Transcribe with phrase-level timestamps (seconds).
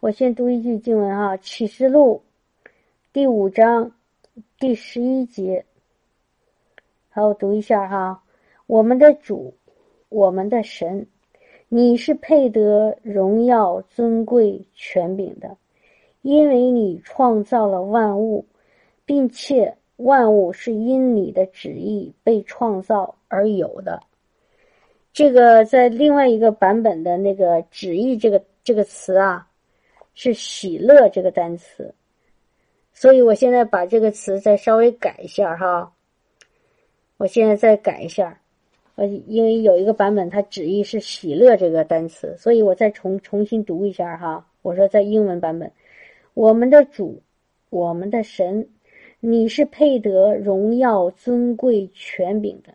[0.00, 2.22] 我先读一句经文哈，《启示录》
[3.12, 3.92] 第五章
[4.58, 5.66] 第十一节。
[7.10, 8.22] 好，我读一下哈。
[8.66, 9.52] 我们的主，
[10.08, 11.06] 我们的神，
[11.68, 15.54] 你是配得荣耀、尊贵、权柄的，
[16.22, 18.46] 因为你创造了万物，
[19.04, 24.00] 并且万物是因你的旨意被创造而有的。
[25.12, 29.46] 这个在另外一个版本的那个“旨意”这个这个词啊，
[30.14, 31.94] 是“喜乐”这个单词，
[32.92, 35.92] 所以我现在把这个词再稍微改一下哈。
[37.16, 38.40] 我现在再改一下，
[38.96, 44.46] 呃，因为有一个版本它旨意是“喜乐”这个单词，所以我再重重新读一下哈。
[44.62, 45.70] 我说在英文版本，
[46.34, 47.22] 我们的主，
[47.70, 48.68] 我们的神，
[49.20, 52.74] 你是配得荣耀、尊贵、权柄的，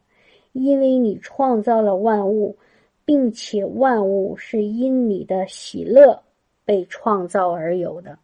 [0.53, 2.55] 因为你创造了万物，
[3.03, 6.19] 并且万物是因你的喜乐
[6.65, 8.17] 被创造而有的。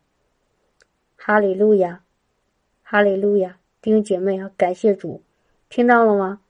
[1.15, 2.03] 哈利路亚，
[2.83, 5.21] 哈利路亚，弟兄姐妹啊，感谢主。
[5.69, 6.41] 听到了吗？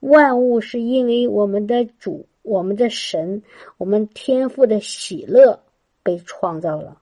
[0.00, 3.42] 万物是因为我们的主、我们的神、
[3.76, 5.62] 我们天赋的喜乐
[6.02, 7.00] 被创造了。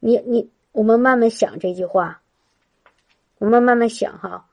[0.00, 2.20] 你你，我们慢慢想这句话，
[3.38, 4.46] 我们慢慢想哈。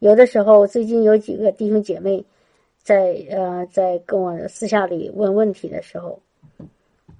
[0.00, 2.24] 有的时候，最近有几个弟兄姐妹
[2.82, 6.20] 在呃在跟我私下里问问题的时候，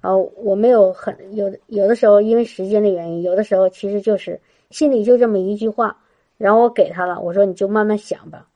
[0.01, 6.03] 啊，我没有很有有的时候因为时间的原因，有的时候其实就是心里就这么一句话。
[6.37, 8.47] 然后我给他了，我说你就慢慢想吧。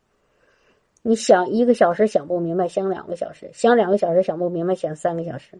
[1.02, 5.59] 你想一个小时想不明白，想两个小时，想两个小时想不明白，想三个小时。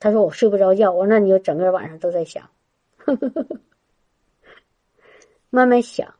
[0.00, 2.50] 他说我睡不着觉，我说那你就整个晚上都在想，
[5.48, 6.14] 慢慢想。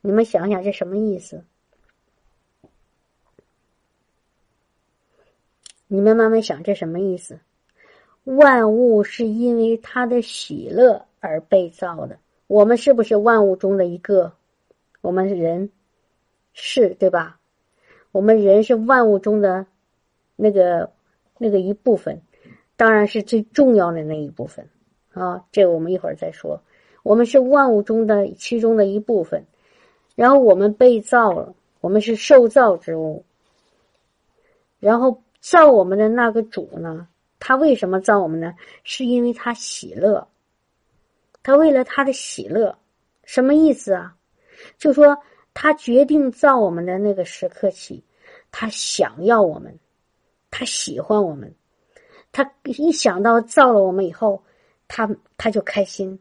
[0.00, 1.44] 你们想想这什么意思？
[5.88, 7.40] 你们慢慢想这什么意思？
[8.36, 12.18] 万物是因为他的喜乐而被造的。
[12.46, 14.32] 我们是不是万物中的一个？
[15.00, 15.70] 我们人
[16.52, 17.38] 是对吧？
[18.12, 19.64] 我们人是万物中的
[20.36, 20.90] 那个
[21.38, 22.20] 那个一部分，
[22.76, 24.68] 当然是最重要的那一部分
[25.12, 25.44] 啊。
[25.50, 26.60] 这个我们一会儿再说。
[27.02, 29.46] 我们是万物中的其中的一部分，
[30.14, 33.24] 然后我们被造了，我们是受造之物。
[34.80, 37.08] 然后造我们的那个主呢？
[37.38, 38.54] 他为什么造我们呢？
[38.84, 40.28] 是因为他喜乐。
[41.42, 42.78] 他为了他的喜乐，
[43.24, 44.16] 什么意思啊？
[44.76, 45.16] 就说
[45.54, 48.04] 他决定造我们的那个时刻起，
[48.50, 49.78] 他想要我们，
[50.50, 51.54] 他喜欢我们，
[52.32, 54.42] 他一想到造了我们以后，
[54.88, 56.18] 他他就开心，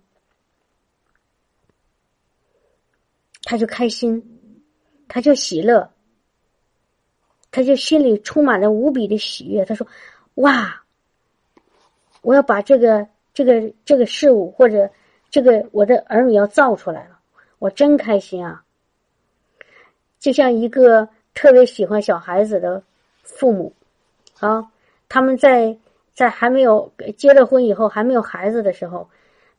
[3.43, 4.23] 他就开心，
[5.07, 5.91] 他就喜乐，
[7.51, 9.65] 他就心里充满了无比的喜悦。
[9.65, 9.85] 他说
[10.35, 10.83] ：“哇，
[12.27, 14.89] 我要把这个这个这个事物或者。”
[15.29, 17.19] 这个我的儿女要造出来了，
[17.59, 18.63] 我真开心啊！
[20.19, 22.81] 就像一个特别喜欢小孩子的
[23.23, 23.73] 父母
[24.39, 24.65] 啊，
[25.09, 25.77] 他们在
[26.13, 29.07] 在还没有结了婚以后还没有孩子的时候，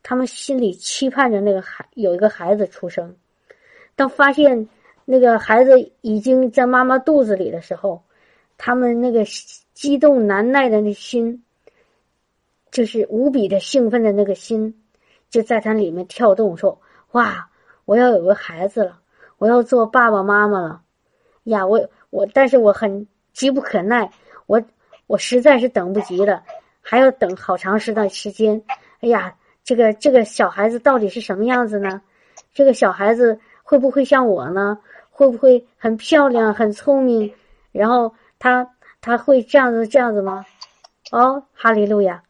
[0.02, 3.14] 他们心里期盼着那个孩有一个孩子出生。
[3.94, 4.66] 当发现
[5.04, 8.02] 那个孩子已经在妈妈肚子里的时候，
[8.56, 9.22] 他们那个
[9.74, 11.44] 激动难耐的那心，
[12.70, 14.82] 就是无比的兴奋的那个心。
[15.30, 16.80] 就在他里面跳动，说
[17.12, 17.50] ：“哇，
[17.84, 18.98] 我要有个孩子了，
[19.36, 20.80] 我要做爸爸妈妈了，
[21.44, 24.10] 呀，我我，但是我很急不可耐，
[24.46, 24.62] 我
[25.06, 26.42] 我实在是等不及了，
[26.80, 28.62] 还要等好长时段时间。
[29.00, 32.00] 哎呀，这个这个小孩子到底是什么样子呢？
[32.54, 34.78] 这个小孩子会不会像我呢？
[35.10, 37.34] 会不会很漂亮、很聪明？
[37.70, 40.46] 然后他他会这样子这样子吗？
[41.10, 42.22] 哦，哈利路亚！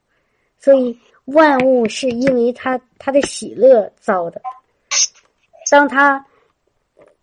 [0.59, 0.99] 所以。”
[1.29, 4.41] 万物是因为他他的喜乐造的。
[5.71, 6.25] 当他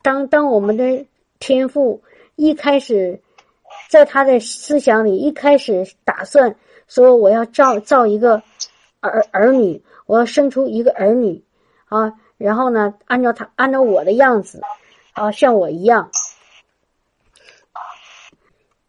[0.03, 1.07] 当当我们的
[1.39, 2.03] 天赋
[2.35, 3.19] 一开始
[3.89, 6.55] 在他的思想里一开始打算
[6.87, 8.43] 说我要造造一个
[8.99, 11.43] 儿儿女，我要生出一个儿女
[11.85, 14.61] 啊，然后呢，按照他按照我的样子
[15.13, 16.11] 啊，像我一样，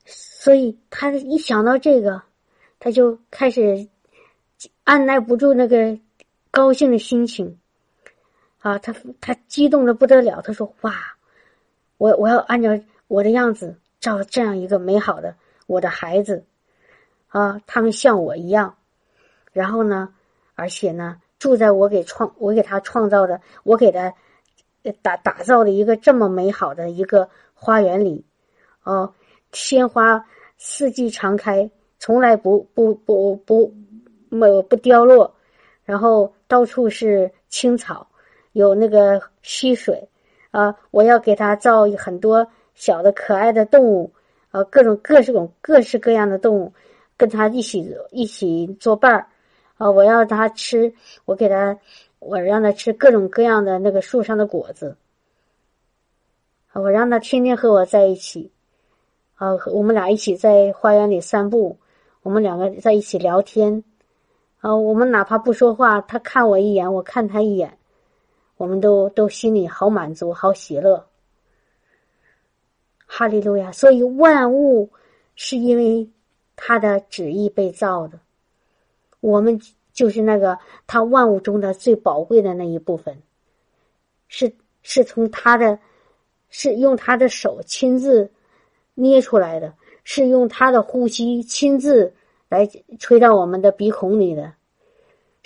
[0.04, 2.20] 所以他一想到这个，
[2.78, 3.88] 他就开始。
[4.84, 5.98] 按耐不住那个
[6.50, 7.58] 高兴的心情，
[8.60, 10.40] 啊，他他激动的不得了。
[10.40, 10.94] 他说：“哇，
[11.98, 12.70] 我我要按照
[13.06, 15.36] 我的样子造这样一个美好的
[15.66, 16.44] 我的孩子，
[17.28, 18.76] 啊，他们像我一样。
[19.52, 20.14] 然后呢，
[20.54, 24.14] 而且呢，住在我给创我给他创造的，我给他
[25.02, 28.24] 打打造的一个这么美好的一个花园里，
[28.84, 29.12] 哦，
[29.52, 30.26] 鲜花
[30.56, 33.74] 四季常开，从来不不不不。”
[34.28, 35.34] 没有不凋落，
[35.84, 38.08] 然后到处是青草，
[38.52, 40.08] 有那个溪水
[40.50, 44.12] 啊，我要给它造很多小的可爱的动物
[44.50, 46.72] 啊，各种各式种各式各样的动物，
[47.16, 49.26] 跟它一起一起作伴儿
[49.76, 50.92] 啊，我要它吃，
[51.24, 51.78] 我给它，
[52.18, 54.96] 我让它吃各种各样的那个树上的果子
[56.72, 56.80] 啊。
[56.80, 58.50] 我让他天天和我在一起，
[59.34, 61.78] 啊，我们俩一起在花园里散步，
[62.22, 63.84] 我们两个在一起聊天，
[64.66, 67.78] 啊，我们哪怕不说话，他看我一眼，我看他一眼，
[68.56, 71.06] 我们都都心里好满足，好喜乐。
[73.06, 73.70] 哈利路亚！
[73.70, 74.90] 所以万物
[75.36, 76.10] 是因为
[76.56, 78.18] 他的旨意被造的，
[79.20, 79.60] 我们
[79.92, 80.58] 就是那个
[80.88, 83.22] 他万物中的最宝贵的那一部分，
[84.26, 84.52] 是
[84.82, 85.78] 是从他的。
[86.48, 88.30] 是用他的手亲自
[88.94, 89.74] 捏出来的，
[90.04, 92.14] 是用他的呼吸亲自
[92.48, 92.66] 来
[93.00, 94.52] 吹到我们的鼻孔里的，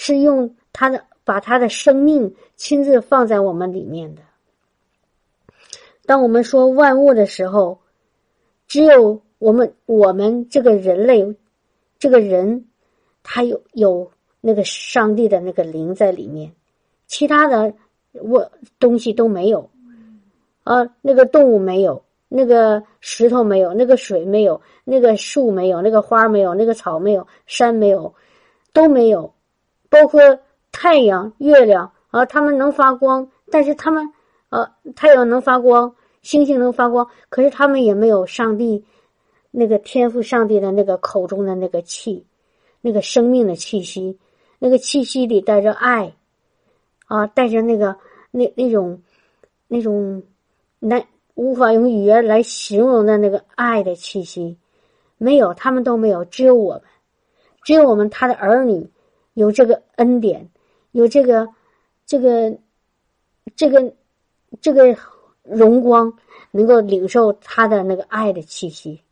[0.02, 4.22] 是用他的把他的生命亲自放在我们里面的。
[6.06, 7.78] 当我们说万物的时候，
[8.66, 11.36] 只有我们我们这个人类
[11.98, 12.64] 这个人，
[13.22, 14.10] 他有有
[14.40, 16.50] 那个上帝的那个灵在里面，
[17.06, 17.74] 其他的
[18.22, 19.68] 我东西都没有。
[20.64, 28.14] 啊，那个动物没有，那个石头没有，那个水没有，那个树没有，那个花没有，那个草没有，山没有，
[28.72, 29.34] 都没有，
[29.90, 30.20] 包括
[30.72, 34.10] 太阳、月亮啊，它们能发光，但是它们，
[34.48, 34.66] 呃，
[34.96, 38.82] 太阳能发光，星星能发光，可是它们也没有上帝
[39.50, 42.24] 那个天赋，上帝的那个口中的那个气，
[42.80, 44.18] 那个生命的气息，
[44.58, 46.14] 那个气息里带着爱，
[47.06, 47.94] 啊，带着那个
[48.30, 49.02] 那那种
[49.68, 50.22] 那种。
[50.82, 51.04] 那
[51.34, 54.56] 无法用语言来形容的那个爱的气息，
[55.18, 56.82] 没有，他们都没有，只有我们，
[57.62, 58.88] 只有我们他的儿女
[59.34, 60.48] 有这个恩典，
[60.92, 61.48] 有这个
[62.06, 62.58] 这个
[63.56, 63.94] 这个
[64.60, 64.96] 这个
[65.42, 66.12] 荣光，
[66.50, 69.02] 能够领受他的那个爱的气息。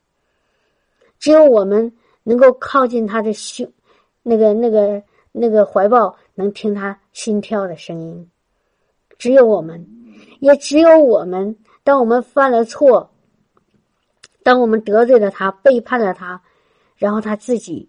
[1.19, 1.93] 只有我们
[2.23, 3.73] 能够靠近他的胸，
[4.23, 8.31] 那个那个那个怀抱，能听他心跳的声音。
[9.19, 9.95] 只有我们。
[10.41, 13.11] 也只有我们，当我们犯了错，
[14.45, 16.41] 当我们得罪了他、背叛了他，
[16.97, 17.89] 然后他自己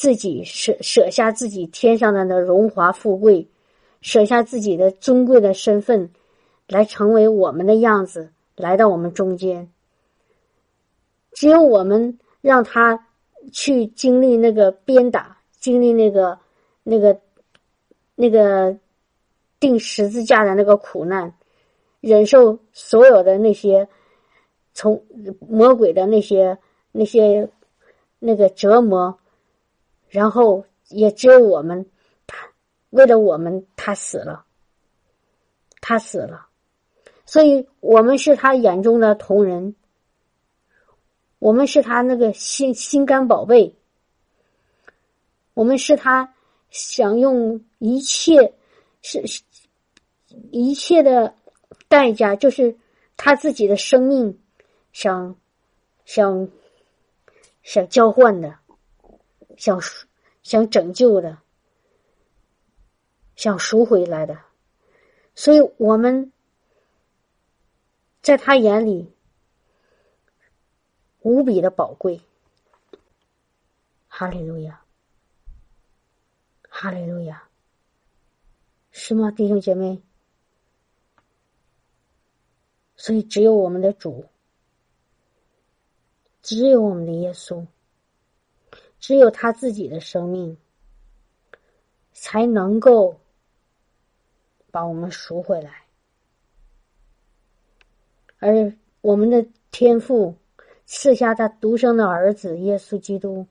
[0.00, 3.48] 自己舍舍下自己天上的那荣华富贵，
[4.00, 6.08] 舍下自己的尊贵的身份，
[6.68, 9.68] 来成为我们的样子，来到我们中间。
[11.32, 13.08] 只有我们让他
[13.52, 16.38] 去经历那个鞭打，经历那个
[16.84, 17.20] 那个
[18.14, 18.78] 那个
[19.58, 21.34] 钉十字架的那个苦难。
[22.00, 23.88] 忍受所有的那些
[24.74, 25.04] 从
[25.40, 26.56] 魔鬼的那些
[26.92, 27.50] 那些
[28.20, 29.18] 那个折磨，
[30.08, 31.86] 然后也只有我们，
[32.26, 32.48] 他
[32.90, 34.44] 为了我们，他死了，
[35.80, 36.48] 他死了，
[37.26, 39.74] 所以我们是他眼中的同人，
[41.38, 43.74] 我们是他那个心心肝宝贝，
[45.54, 46.34] 我们是他
[46.70, 48.54] 想用一切
[49.02, 49.22] 是
[50.50, 51.34] 一切的。
[51.90, 52.76] 代价就是
[53.16, 54.38] 他自己的生命，
[54.92, 55.36] 想
[56.04, 56.50] 想
[57.62, 58.58] 想交换的，
[59.58, 60.06] 想赎
[60.42, 61.38] 想拯救的，
[63.36, 64.40] 想赎回来的，
[65.34, 66.32] 所以我们
[68.22, 69.12] 在他眼里
[71.20, 72.22] 无比的宝贵。
[74.06, 74.82] 哈利路亚，
[76.68, 77.48] 哈利路亚，
[78.90, 80.02] 是吗，弟兄姐妹？
[82.96, 84.26] 所以，只有我们的主，
[86.42, 87.64] 只有我们的耶稣，
[89.00, 90.56] 只有他自己的生命，
[92.12, 93.18] 才能够
[94.70, 95.84] 把我们赎回来。
[98.38, 100.34] 而我们的天父
[100.86, 103.46] 赐下他独生的儿子耶稣基督，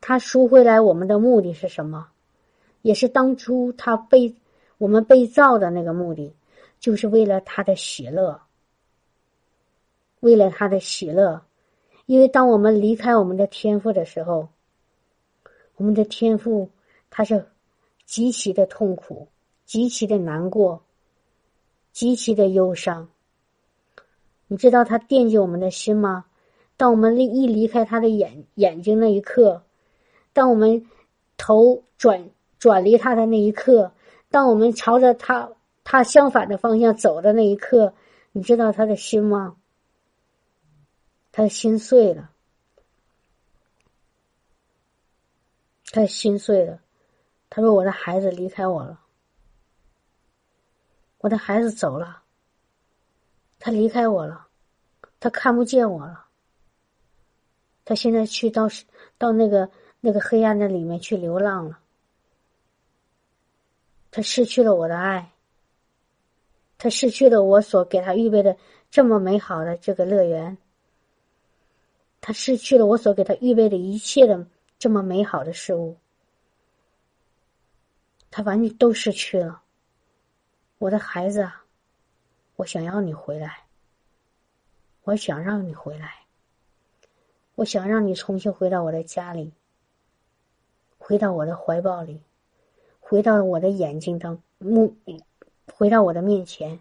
[0.00, 2.08] 他赎回来我们的目的是什么？
[2.82, 4.34] 也是当初他被
[4.78, 6.34] 我们被造的那个目的，
[6.78, 8.40] 就是为了他的喜乐。
[10.20, 11.42] 为了他的喜乐，
[12.06, 14.48] 因为当我们离开我们的天赋的时候，
[15.76, 16.70] 我们的天赋
[17.10, 17.46] 他是
[18.04, 19.28] 极其的痛苦、
[19.64, 20.82] 极其的难过、
[21.92, 23.08] 极其的忧伤。
[24.48, 26.24] 你知道他惦记我们的心吗？
[26.76, 29.62] 当我们离一离开他的眼眼睛那一刻，
[30.32, 30.86] 当我们
[31.36, 33.92] 头转转离他的那一刻，
[34.30, 35.50] 当我们朝着他
[35.84, 37.94] 他相反的方向走的那一刻，
[38.32, 39.56] 你知道他的心吗？
[41.32, 42.30] 他的心碎了，
[45.92, 46.80] 他心碎了，
[47.48, 49.00] 他说：“我的孩子离开我了，
[51.18, 52.22] 我的孩子走了，
[53.58, 54.48] 他离开我了，
[55.20, 56.26] 他看不见我了，
[57.84, 58.68] 他现在去到
[59.16, 61.78] 到那个那个黑暗的里面去流浪了，
[64.10, 65.32] 他失去了我的爱，
[66.78, 68.56] 他失去了我所给他预备的
[68.90, 70.58] 这么美好的这个乐园，
[72.20, 74.46] 他失去了我所给他预备的一切的
[74.78, 75.96] 这么美好的事物。”
[78.30, 79.62] 他完全都失去了，
[80.78, 81.64] 我的孩子啊，
[82.56, 83.64] 我想要你回来，
[85.04, 86.26] 我想让你回来，
[87.54, 89.54] 我想让你重新回到我的家里，
[90.98, 92.20] 回到我的怀抱里，
[93.00, 94.94] 回到我的眼睛当目，
[95.72, 96.78] 回到我的面前。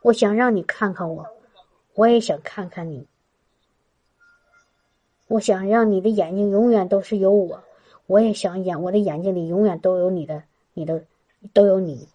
[0.00, 1.26] 我想让你看看我，
[1.94, 3.06] 我也想看看你。
[5.28, 7.62] 我想让你的眼睛永远都是有我。
[8.06, 10.42] 我也想眼，我的眼睛里永远都有你的，
[10.72, 11.04] 你的
[11.52, 12.08] 都有你。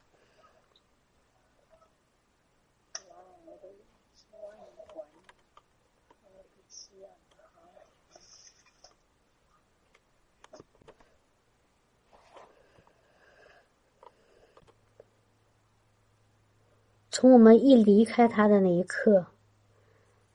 [17.12, 19.28] 从我们一离开他的那一刻，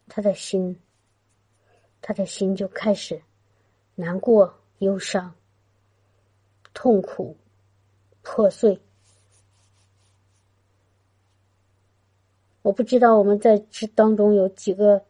[0.07, 0.81] 他的心，
[2.09, 3.21] 他的心就开始
[3.95, 5.35] 难过、忧伤。
[6.73, 7.37] 痛苦、
[8.23, 8.81] 破碎，
[12.63, 15.05] 我不知道我们在这当中有几个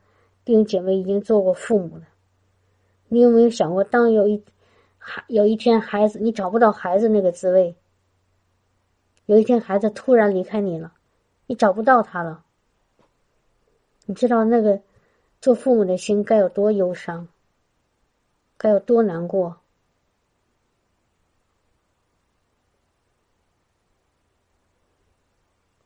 [0.44, 2.08] 弟兄姐妹已经做过父母了。
[3.06, 4.42] 你有没有想过，当有一
[4.98, 7.76] 孩有一天孩子你找不到孩子那个滋味，
[9.26, 10.92] 有一天孩子突然离开你了，
[11.46, 12.44] 你找不到他了，
[14.06, 14.80] 你知道那个
[15.40, 17.28] 做父母的心该有多忧伤，
[18.56, 19.56] 该有多难过。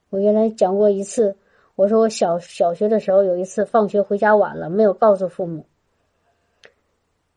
[0.08, 1.36] 我原来讲过一次，
[1.74, 5.64] 我说我小小学的时候有一次放学回家晚了，没有告诉父母，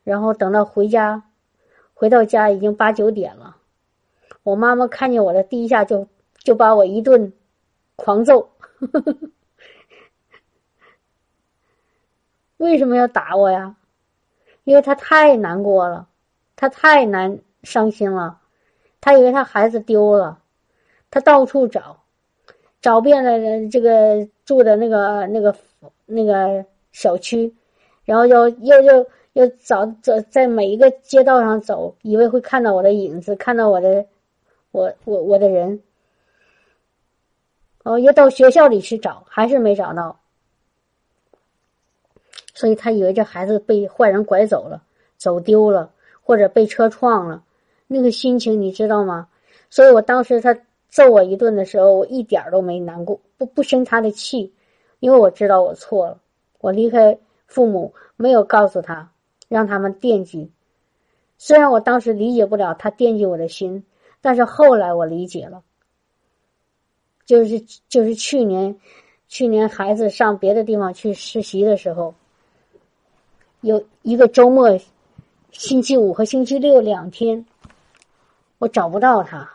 [0.04, 1.24] 然后等到回家，
[1.94, 3.58] 回到家已经八九点了，
[4.44, 6.08] 我妈妈看见我的第一下就
[6.38, 7.32] 就把我一顿
[7.96, 8.50] 狂揍，
[12.58, 13.76] 为什么要打我呀？
[14.64, 16.08] 因为他太难过了，
[16.56, 18.40] 他太难伤心了，
[19.00, 20.40] 他以为他孩子丢了，
[21.12, 22.02] 他到处找。
[22.82, 25.56] 找遍了这个住的那个那个
[26.06, 27.52] 那个小区，
[28.04, 34.06] 然后又又又又找走在每一个街道上走，以为会看到我的影子，看到我的
[34.70, 35.82] 我我我的人。
[37.84, 40.20] 哦，又到学校里去找，还是没找到，
[42.56, 44.82] 所以他以为这孩子被坏人拐走了，
[45.18, 45.92] 走丢了，
[46.24, 47.44] 或者被车撞了，
[47.86, 49.28] 那个心情你知道吗？
[49.70, 50.58] 所以我当时他。
[50.88, 54.54] 揍我一顿的时候，我一点都没难过，不不生他的气，
[55.02, 56.22] 因为我知道我错了。
[56.60, 59.12] 我离开父母，没有告诉他，
[59.50, 60.50] 让他们惦记。
[61.38, 63.84] 虽然我当时理解不了他惦记我的心，
[64.22, 65.64] 但是后来我理解了。
[67.26, 67.60] 就是
[67.90, 68.80] 就是去年，
[69.28, 72.16] 去年孩子上别的地方去实习的时候，
[73.66, 74.80] 有一个周末，
[75.52, 77.44] 星期五和星期六两天，
[78.60, 79.50] 我找不到他。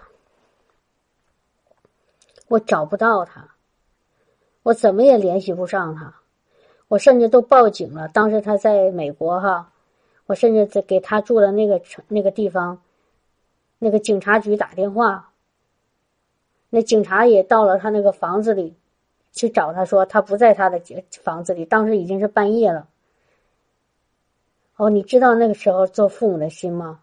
[2.48, 3.54] 我找不到他，
[4.64, 6.12] 我怎么也联系不上他，
[6.88, 8.08] 我甚至都报警了。
[8.08, 9.70] 当时他在美国哈，
[10.26, 12.82] 我甚至在给他住的那个城那个地方，
[13.78, 15.30] 那个警察局打电话，
[16.68, 18.74] 那警察也到了他那个房子里
[19.30, 20.82] 去找他，说他不在他的
[21.22, 21.64] 房子里。
[21.64, 22.88] 当时已经是半夜了。
[24.80, 27.00] 哦，你知道那个时候做父母的心吗？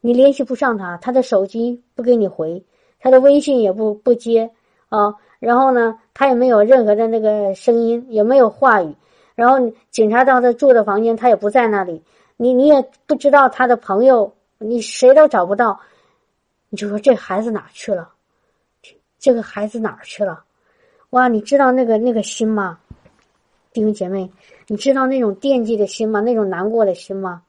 [0.00, 2.60] 你联系不上他，他的手机不给你回。
[2.98, 4.50] 他的微信也不不接
[4.88, 8.92] 啊，然后呢，他也没有任何的那个声音，也没有话语。
[9.36, 12.02] 然后警察到他住的房间，他也不在那里。
[12.36, 15.78] 你你也不知道他的朋友，你谁都找不到。
[16.70, 18.10] 你就说这孩子哪去了？
[19.20, 20.42] 这个孩子哪儿去了？
[21.10, 22.80] 哇，你知道那个那个心吗？
[23.72, 24.28] 弟兄姐妹，
[24.68, 26.20] 你知道那种惦记的心吗？
[26.20, 27.42] 那种难过的心吗？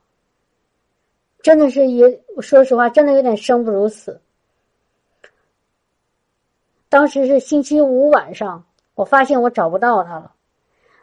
[1.41, 4.21] 真的是也说实话，真的有点生不如死。
[6.89, 10.33] 当时是星期五晚上，我发现我找不到他了，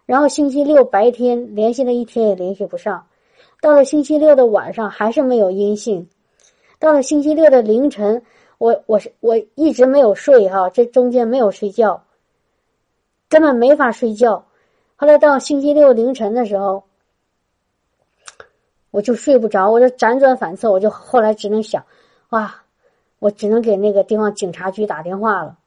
[0.07, 3.07] 然后星期六白天联系了一天也联系不上，
[3.61, 6.09] 到了星期六的晚上还是没有音信，
[6.79, 8.23] 到了星期六的凌晨，
[8.59, 12.05] 我我是我一直没有睡哈，这中间没有睡觉，
[13.29, 14.47] 根本没法睡觉。
[14.97, 16.85] 后来到星期六凌晨的时候，
[18.91, 21.85] 我就睡不着，我就辗转反侧，我就后来只能想，
[22.31, 22.63] 哇，
[23.19, 25.59] 我只能给那个地方警察局打电话了。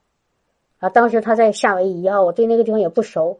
[0.79, 3.39] 啊，当时他在夏威夷啊，我对那个地方也不熟，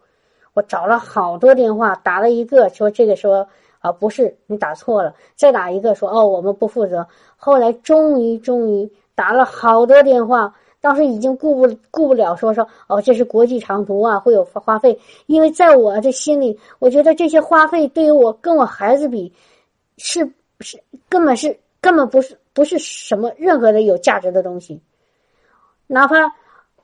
[0.54, 3.48] 我找了好多电话，打了一个说这个说
[3.80, 7.08] 啊不是你打错了，再打一个说哦我们不负责。
[7.38, 19.34] 后来终于终于打了好多电话，当时已经顾不顾不了说说哦这是国际长途啊会有花费，因为在我的心里，我觉得这些花费对于我跟我孩子比，
[19.98, 24.82] 是是根本是根本不是不是什么任何的有价值的东西，
[25.88, 26.34] 哪怕。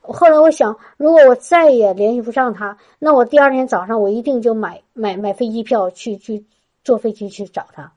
[0.06, 6.44] 后来我想，如果我再也联系不上他，那我第二天早上我一定就买买买飞机票去去
[6.84, 7.90] 坐飞机去找他。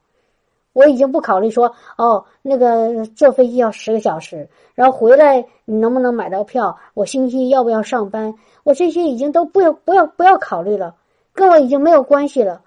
[0.77, 6.77] 我已经不考虑说哦，那个坐飞机要十个小时，然后回来你能不能买到票？
[6.93, 8.35] 我星期一要不要上班？
[8.61, 10.93] 我这些已经都不要不要不要考虑了，
[11.33, 12.61] 跟我已经没有关系了。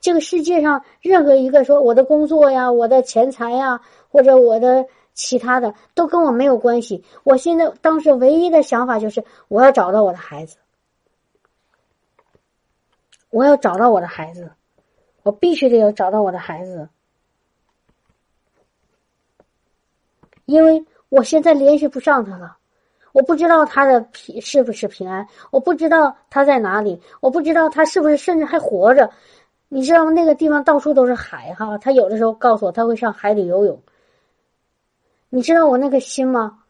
[0.00, 4.86] 这个世界上任何一个说我的工作呀、我的钱财呀，或者我的。
[5.16, 7.04] 其他的都跟我没有关系。
[7.22, 10.56] 我现在当时唯一的想法就是，我要找到我的孩子，
[13.30, 14.50] 我要找到我的孩子，
[15.22, 16.88] 我必须得要找到我的孩子，
[20.46, 22.56] 因为我现在联系不上他了，
[23.12, 29.10] 我不知道他的平是不是平安，我不知道他在哪里，我不知道他是不是甚至还活着。
[29.68, 30.10] 你知道吗？
[30.12, 33.80] 那个地方到处都是海哈，他有的时候告诉我他会上海里游泳。
[35.30, 36.60] 你知道我那个心吗？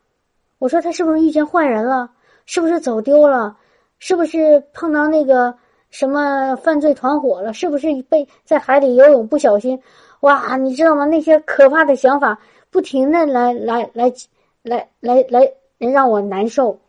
[0.58, 2.10] 我说他是不是遇见坏人了？
[2.46, 3.56] 是不是走丢了？
[3.98, 5.54] 是不是碰到那个
[5.94, 7.52] 什么犯罪团伙了？
[7.52, 9.80] 是不是被在海里游泳不小心？
[10.22, 11.04] 哇，你知道吗？
[11.04, 12.36] 那些可怕的想法
[12.68, 14.12] 不停的来来来
[14.64, 16.80] 来来来让我难受，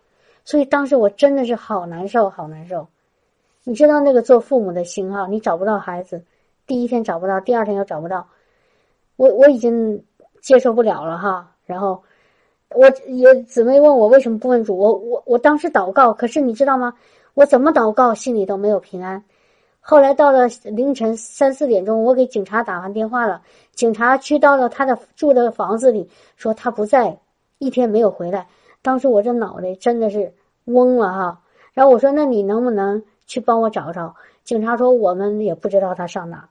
[0.43, 2.87] 所以当时我真的是好难受，好难受。
[3.63, 6.23] 你知道那个做父母的心哈，你找不到孩子，
[6.65, 8.27] 第一天找不到，第二天又找不到，
[9.17, 10.03] 我我已经
[10.41, 11.51] 接受不了了哈。
[11.67, 12.01] 然后，
[12.69, 16.91] 我也姊妹问我为什么不问主，我我我当时祷告，可是你知道吗？
[17.35, 19.23] 我怎么祷告，心里都没有平安。
[19.79, 23.43] 后来到了凌晨三四点钟，我给警察打完电话了，
[23.75, 27.19] 警察去到了他的住的房子里，说他不在，
[27.59, 28.47] 一天没有回来。
[28.81, 31.41] 当时我这脑袋真的是嗡了哈。
[31.73, 36.49] 然后我说：“那你能不能去帮我找找？”警察说：“我们也不知道他上哪儿。”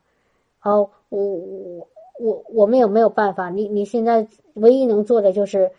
[0.60, 1.88] 好，我我。
[2.16, 3.50] 我我们也没有办法？
[3.50, 5.72] 你你现在唯一能做的就是，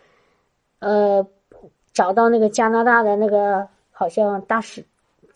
[0.80, 1.26] 呃，
[1.94, 4.84] 找到那个加拿大的那个好像大使，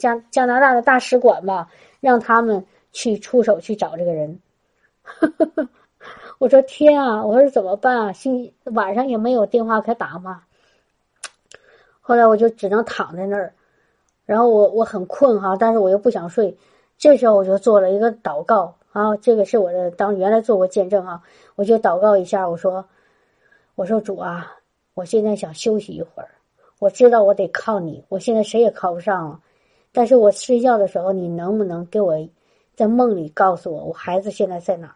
[0.01, 1.69] 加加拿大的大使馆吧，
[2.01, 4.41] 让他们去出手去找这个人。
[6.41, 7.25] 我说天啊！
[7.25, 8.13] 我说怎么办啊？
[8.13, 10.43] 星晚上也没有电话可打嘛。
[12.01, 13.53] 后来我就只能躺在那儿，
[14.25, 16.57] 然后我我很困哈，但是我又不想睡。
[16.97, 18.75] 这时候我就做了一个祷告。
[18.93, 21.23] 啊，这个是我的当原来做过见证啊，
[21.55, 22.85] 我就祷告一下，我说，
[23.77, 24.57] 我说主啊，
[24.95, 26.29] 我现在想休息一会儿，
[26.81, 29.41] 我知道我得靠你，我现在谁也靠不上了，
[29.92, 32.16] 但是我睡觉的时候，你能不能给我
[32.74, 34.94] 在梦里告诉我，我孩子现在在哪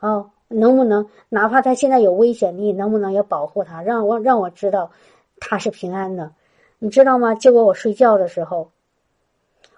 [0.00, 0.08] 儿？
[0.08, 4.90] 哦，能不能哪怕他现在有危险，你能不能也保护他，让我让我知道
[5.40, 6.32] 他是平安的，
[6.78, 7.34] 你知道吗？
[7.34, 8.70] 结果我睡觉的时候，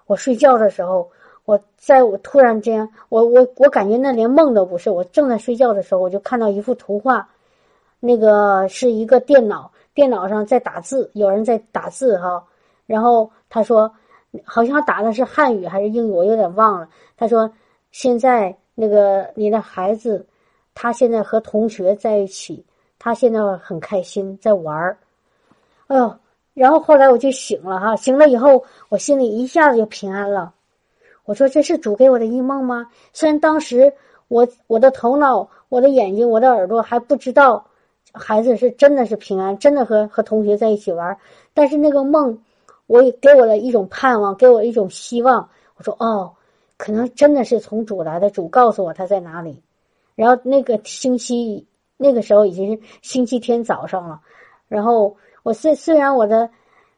[0.06, 1.10] 我睡觉的时候。
[1.46, 4.90] 我在我突然间，我我我感觉那连梦都不是。
[4.90, 7.28] 我正在睡觉的时候，我就看到一幅图画，
[8.00, 12.44] 那个是一个电脑，电脑上在打字，有人在打字哈。
[12.86, 13.92] 然后他说，
[14.44, 16.88] 好像打的是汉语还是英语，我有点忘了。
[17.16, 17.50] 他说，
[17.90, 20.24] 现在那个你的孩子，
[20.74, 22.64] 他现在和同学在一起，
[22.98, 24.98] 他现在很开心，在玩儿。
[25.88, 26.16] 哎呦，
[26.54, 30.52] 然后后来我就醒了哈，醒了以后，我心里一下子就平安了。
[31.24, 32.88] 我说这是主给我的一梦吗？
[33.12, 33.92] 虽然当时
[34.28, 37.66] 我我的头脑、我的眼睛、我的耳朵还不知道
[38.12, 41.16] 孩子是真的是平安，真的和和同学在一起玩，
[41.52, 42.38] 但是那个梦，
[42.86, 45.48] 我也给我的一种盼望，给我一种希望。
[45.76, 46.34] 我说哦，
[46.76, 49.62] 可能真的是从主来的，主告诉我他在哪里。
[50.14, 54.20] 然后那个星期那个时候已经是星期天早上了，
[54.68, 56.50] 然后我虽虽然我的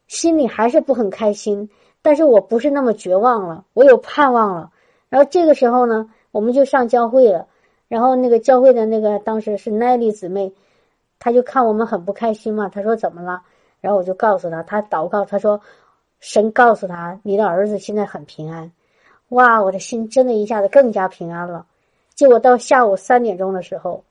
[0.06, 1.70] 心里还是不很开心。
[2.00, 4.70] 但是我不是那么绝望了，我有盼望了。
[5.08, 7.48] 然后这个时候呢，我们就上教会了。
[7.88, 10.54] 然后那个教会的那个当时是奈丽姊妹，
[11.18, 13.42] 他就看我们很不开心嘛，他说怎么了？
[13.80, 15.60] 然后我就告诉他，他祷告，他说
[16.20, 18.70] 神告诉他，你的儿子现在很平安。
[19.28, 21.66] 哇，我的心真的一下子更加平安了。
[22.14, 24.04] 结果到下午三点钟的时候，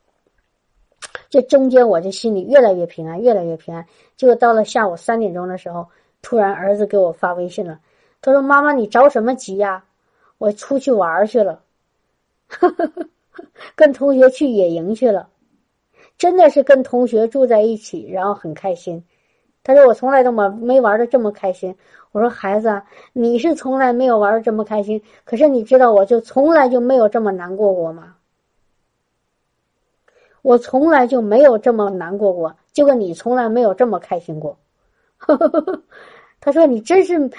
[1.30, 3.86] 这中间我这心里越来越平安，越来越平安。
[4.16, 5.88] 结果到了下午三点钟的时候。
[6.20, 7.80] 突然，儿子给我发微信了，
[8.22, 9.86] 他说：“妈妈，你着什么急呀？
[10.40, 11.62] 我出去玩去了。
[13.78, 15.30] ”跟同学去野营去了，
[16.18, 19.06] 真的是跟同学住在一起，然后很开心。
[19.68, 21.76] 他说：“我从来都没没玩的这么开心。”
[22.14, 28.16] 我说：“孩子，你是从来没有玩的这么开心，可是你知道，我就从来就没有这么难过过吗？
[30.42, 34.58] 我从来就没有这么难过过，就跟你从来没有这么开心过。
[36.40, 37.30] ”他说：“你真是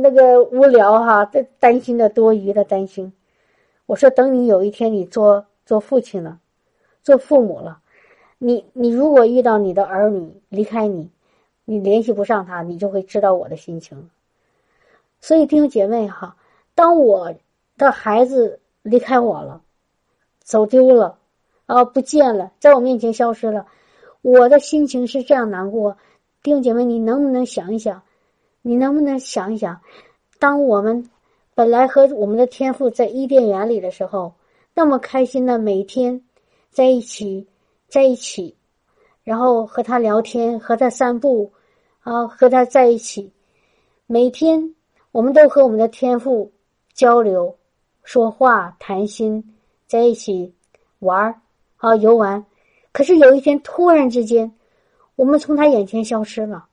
[0.00, 3.12] 那个无聊哈，这担心的多余的担心。”
[3.84, 6.38] 我说：“等你有一天你做做父亲了，
[7.02, 7.80] 做父母了，
[8.38, 11.10] 你你如果遇到你的儿女离开你。”
[11.68, 14.08] 你联系不上他，你就会知道我的心情。
[15.20, 16.36] 所以弟兄姐妹哈，
[16.76, 17.34] 当我
[17.76, 19.60] 的孩子离开我了，
[20.44, 21.18] 走丢了，
[21.66, 23.66] 啊，不见了，在我面前消失了，
[24.22, 25.96] 我的心情是这样难过。
[26.42, 28.00] 弟兄姐妹，你能不能想一想？
[28.62, 29.80] 你能不能想一想？
[30.38, 31.10] 当我们
[31.54, 34.34] 本来和我们的天赋在伊甸园里的时候，
[34.72, 36.22] 那么开心的每天
[36.70, 37.48] 在一起，
[37.88, 38.54] 在一起，
[39.24, 41.50] 然后和他聊天，和他散步。
[42.06, 43.32] 啊，和他在一起，
[44.06, 44.76] 每天
[45.10, 46.52] 我们都和我们的天赋
[46.94, 47.52] 交流、
[48.04, 49.42] 说话、谈心，
[49.88, 50.54] 在一起
[51.00, 51.34] 玩儿
[51.78, 52.46] 啊游玩。
[52.92, 54.48] 可是有一天突然之间，
[55.16, 56.68] 我们从他眼前消失了。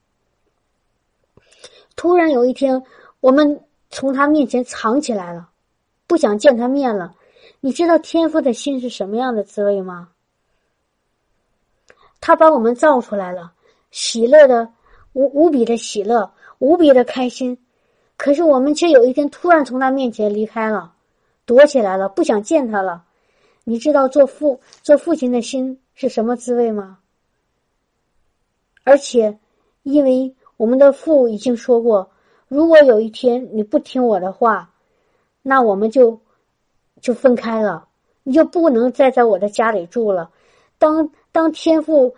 [1.96, 2.84] 突然有一天，
[3.20, 5.50] 我们从他面前藏起来了，
[6.06, 7.12] 不想见他面了。
[7.60, 10.10] 你知道天赋的心是什么样的滋味吗？
[12.22, 13.52] 他把我们造出来了，
[13.90, 14.72] 喜乐的。
[15.14, 17.60] 无无比的喜乐，无比的开心，
[18.18, 20.94] 可是我们却有一天突然从他面前离开了，
[21.46, 23.06] 躲起来了，不想见他了。
[23.64, 26.98] 你知道做父做父亲的心是什么滋味吗？
[28.84, 29.38] 而且，
[29.84, 32.10] 因为我们的父已经说过，
[32.48, 34.72] 如果有一天你不听我的话，
[35.44, 36.20] 那我们就
[37.02, 37.88] 就分开了，
[38.24, 40.32] 你就不能再在我的家里住了。
[40.80, 42.16] 当当天父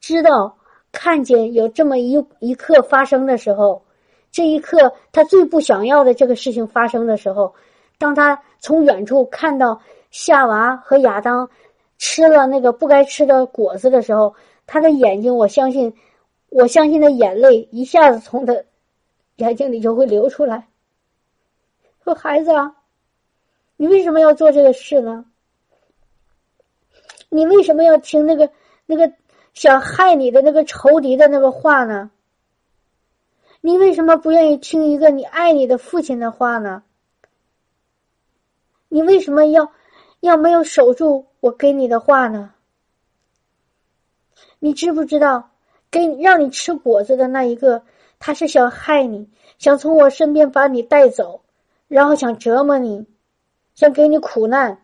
[0.00, 0.58] 知道。
[0.94, 3.84] 看见有这么一一刻发生的时候，
[4.30, 7.52] 这一刻他最不想要的这个事情发生的时候，
[7.98, 11.50] 当他从远处看到夏娃和亚当
[11.98, 14.34] 吃了那个不该吃的果子的时候，
[14.66, 15.92] 他的眼睛，我相信，
[16.48, 18.54] 我相信的眼泪一下子从他
[19.36, 20.68] 眼睛里就会流出来。
[22.04, 22.76] 说孩子啊，
[23.76, 25.24] 你为什么要做这个事呢？
[27.30, 28.48] 你为什么要听那个
[28.86, 29.12] 那个？
[29.54, 32.10] 想害你的那个仇敌的那个话呢？
[33.60, 36.82] 你为什么不愿意听一个你爱你的父亲的话呢？
[38.88, 39.72] 你为什么要
[40.20, 42.52] 要没有守住我给你的话呢？
[44.58, 45.50] 你知不知道，
[45.90, 47.84] 给你让你吃果子的那一个，
[48.18, 51.42] 他是想害你，想从我身边把你带走，
[51.86, 53.06] 然后想折磨你，
[53.74, 54.82] 想给你苦难，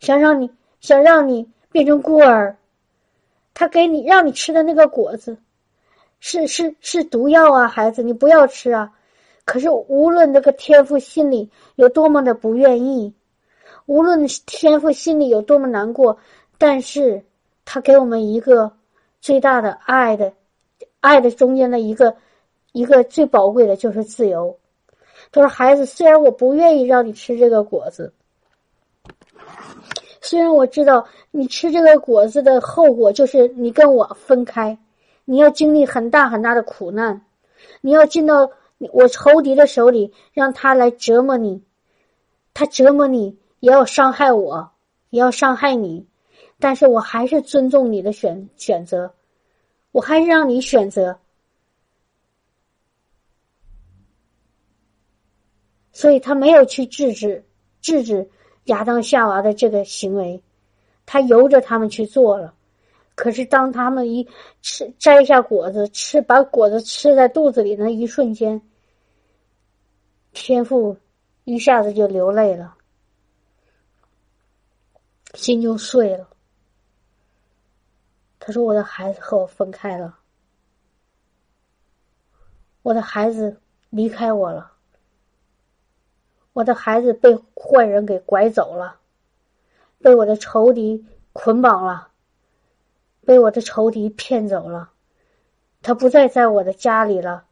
[0.00, 0.50] 想让你
[0.80, 1.50] 想让你。
[1.72, 2.56] 变成孤儿，
[3.54, 5.38] 他给你让你吃的那个果子，
[6.18, 8.92] 是是是毒药啊，孩子，你不要吃啊！
[9.44, 13.14] 可是无论那个天父心里有多么的不愿意，
[13.86, 16.18] 无论天父心里有多么难过，
[16.58, 17.24] 但是
[17.64, 18.72] 他给我们一个
[19.20, 20.32] 最大的爱的，
[21.00, 22.16] 爱的中间的一个
[22.72, 24.58] 一个最宝贵的就是自由。
[25.32, 28.12] 他说：“孩子，虽然我不愿意让你吃这个果子。”
[30.30, 34.78] 虽然我知道你吃这个果子的后果就是你跟我分开，
[35.24, 37.26] 你要经历很大很大的苦难，
[37.80, 41.64] 你要进到我仇敌的手里，让他来折磨你，
[42.54, 44.70] 他折磨你也要伤害我，
[45.08, 46.06] 也要伤害你，
[46.60, 49.12] 但是我还是尊重你的选选择，
[49.90, 51.18] 我还是让你选择，
[55.90, 57.44] 所以他没有去制止
[57.80, 58.30] 制止。
[58.70, 60.40] 亚当夏娃的这个行为，
[61.04, 62.54] 他由着他们去做了。
[63.16, 64.26] 可是当他们一
[64.62, 68.62] 吃摘下果子吃，把果子吃在肚子里那一瞬间，
[70.32, 70.96] 天父
[71.44, 72.74] 一下子就流泪了，
[75.34, 76.28] 心就碎了。
[78.38, 80.16] 他说：“我的孩子和我分开了，
[82.82, 84.72] 我的孩子离开我了。”
[86.60, 88.96] 我的孩子被坏人给拐走了，
[90.02, 92.08] 被我的仇敌捆绑了，
[93.24, 94.90] 被我的仇敌骗走了。
[95.80, 97.44] 他不再在我的家里了，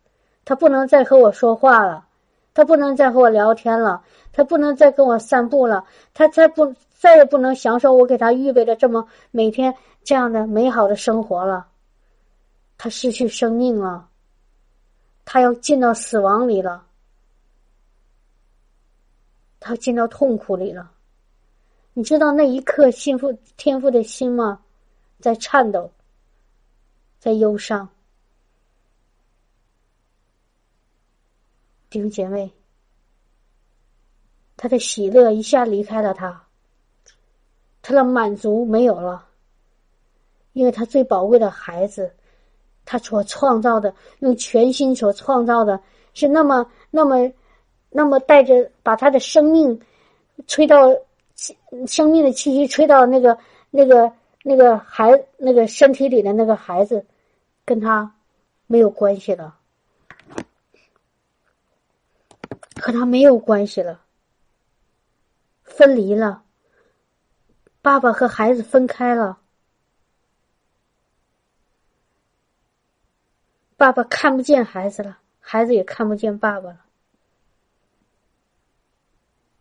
[0.45, 2.05] 他不能再和我说话了，
[2.53, 11.67] 他不能再和我聊天了，他不能再跟我散步了，他再不再也不能享受我给他预备的这么每天这样的美好的生活了。
[12.77, 14.07] 他失去生命了，
[15.25, 16.85] 他要进到死亡里了。
[19.69, 20.91] 他进到痛苦里了。
[21.93, 24.63] 你知道那一刻，心父天父的心吗？
[25.21, 25.93] 在颤抖，
[27.19, 27.87] 在忧伤。
[31.91, 32.51] 弟兄姐妹，
[34.57, 36.47] 他的喜乐一下离开了他，
[37.83, 39.27] 他的满足没有了，
[40.55, 42.11] 因为他最宝贵的孩子，
[42.87, 45.79] 他所创造的，用全心所创造的，
[46.15, 47.31] 是那么那么
[47.91, 49.81] 那么带着把他的生命
[50.47, 50.97] 吹到
[51.87, 53.39] 生命的气息吹到那个
[53.71, 57.05] 那个那个孩那个身体里的那个孩子，
[57.65, 58.15] 跟他
[58.67, 59.57] 没有关系了。
[62.81, 64.01] 和他没有关系了，
[65.65, 66.45] 分离了。
[67.83, 69.39] 爸爸和孩子分开了，
[73.77, 76.85] 爸爸看不见孩子了，孩子也看不见爸爸了。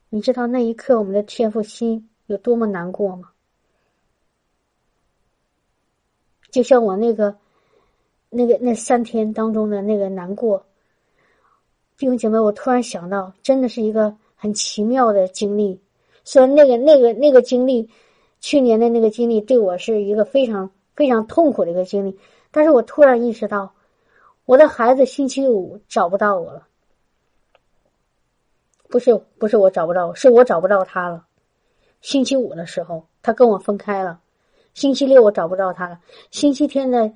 [0.10, 3.30] 你知道那一刻我们的天父心有多么难过吗？
[6.50, 7.36] 就像我那个、
[8.30, 10.65] 那个、那三天当中的那个难过。
[11.98, 15.80] 弟兄姐妹，我突然想到，真的是一个很奇妙的经历。
[16.24, 17.89] 虽然那个、那个、那个经历，
[18.39, 22.17] 去年的那个经历对我是一个非常非常痛苦的一个经历，
[22.50, 23.74] 但是我突然意识到，
[24.46, 26.67] 我的孩子星期五找不到我了。
[28.89, 31.26] 不是，不是我找不到，是我找不到他了。
[32.02, 34.19] 星期五的时候，他跟我分开了。
[34.73, 36.00] 星期六我找不到他了。
[36.32, 37.12] 星期天的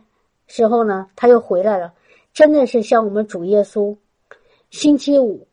[0.47, 1.93] 时候呢，他又回来了。
[2.33, 3.95] 真的是像我们主耶稣。
[4.69, 5.45] 星期五，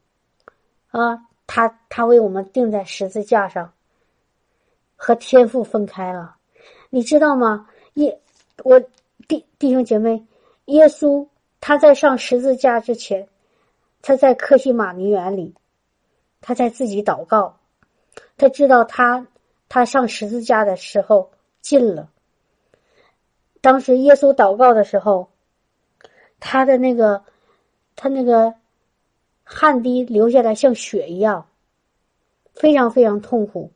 [0.90, 3.72] 啊，他他为我们钉在十字架上，
[4.94, 6.36] 和天父分开了，
[6.88, 7.68] 你知道吗？
[7.94, 8.20] 耶，
[8.62, 8.80] 我
[9.26, 10.24] 弟弟兄姐妹，
[10.66, 11.26] 耶稣
[11.60, 13.28] 他在上十字架之前，
[14.00, 15.52] 他在克西马尼园里，
[16.40, 17.58] 他在自己祷告，
[18.36, 19.26] 他知道他
[19.68, 22.10] 他上十字架的时候近了。
[23.60, 25.30] 当时耶稣祷告的时候，
[26.40, 27.24] 他的那个，
[27.96, 28.54] 他那个。
[29.50, 31.48] 汗滴流下来像血一样，
[32.52, 33.72] 非常非常痛苦。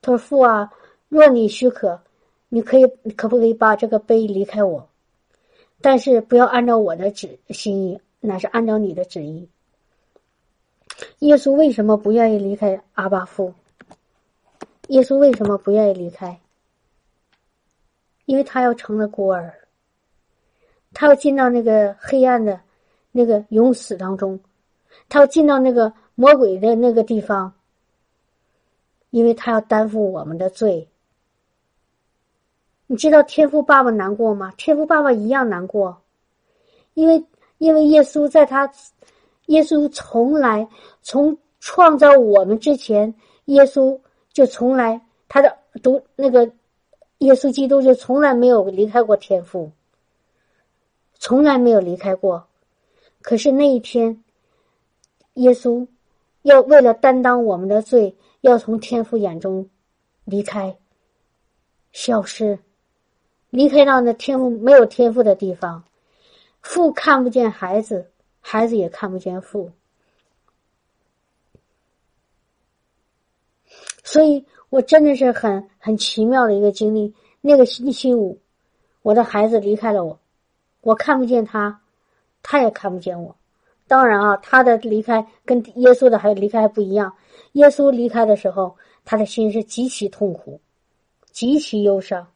[0.00, 0.72] 他说：“父啊，
[1.08, 2.00] 若你许可，
[2.48, 4.88] 你可以可不可以把这个杯离开我？
[5.80, 9.48] 但是不要按照我的旨心意，乃是按照你的旨意。”
[11.18, 13.52] 耶稣为什么不愿意离开阿巴父？
[14.88, 16.40] 耶稣为什么不愿意离开？
[18.24, 19.54] 因为他要成了孤儿，
[20.92, 22.60] 他要进到那个黑暗的
[23.12, 24.38] 那个永死当中。
[25.08, 27.52] 他要进到那个魔鬼的那个地方，
[29.10, 30.88] 因为他要担负我们的罪。
[32.86, 34.52] 你知道天父爸爸难过吗？
[34.56, 36.00] 天父爸爸一样难过，
[36.94, 37.22] 因为
[37.58, 38.72] 因为耶稣在他，
[39.46, 40.68] 耶稣从来
[41.02, 43.14] 从创造我们之前，
[43.46, 43.98] 耶稣
[44.32, 46.50] 就从来他的独那个
[47.18, 49.72] 耶稣基督就从来没有离开过天父，
[51.14, 52.46] 从来没有离开过。
[53.22, 54.22] 可是那一天。
[55.36, 55.86] 耶稣
[56.40, 59.68] 要为了担当我们的罪，要从天父眼中
[60.24, 60.78] 离开、
[61.92, 62.58] 消失，
[63.50, 65.84] 离开到那天父没有天赋的地方。
[66.62, 68.10] 父看不见孩子，
[68.48, 69.72] 孩子也看不见父。
[74.04, 77.12] 所以我真的是很很奇妙的一个经历。
[77.40, 78.40] 那个星期五，
[79.02, 80.20] 我的孩子离开了我，
[80.82, 81.82] 我看不见他，
[82.40, 83.34] 他也看不见我。
[83.88, 87.12] 当然啊，他的离开跟耶稣的还离开不一样。
[87.54, 90.60] 耶稣离开的时候，他的心是极其痛苦、
[91.32, 92.28] 极其忧伤、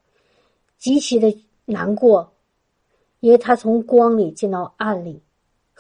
[0.77, 1.33] 极其的
[1.67, 2.33] 难过，
[3.21, 5.23] 因为他从光里进到暗里、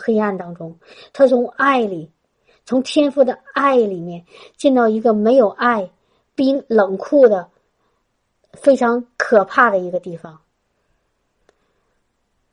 [0.02, 0.78] 黑暗当中，
[1.12, 2.10] 他从爱里、
[2.64, 4.24] 从天赋的爱里面
[4.56, 5.90] 进到一个没有爱、
[6.34, 7.48] 冰冷酷的、
[8.54, 10.40] 非常可怕的一个地方。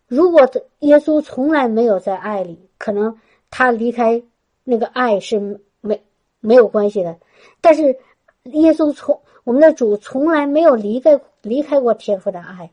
[0.07, 4.21] 如果耶稣从来没有在爱里，可能他离开
[4.63, 6.01] 那个爱是没
[6.39, 7.17] 没有关系的。
[7.62, 7.83] 但是
[8.43, 12.71] 耶稣从我们的主从来没有离开离开过天赋的爱，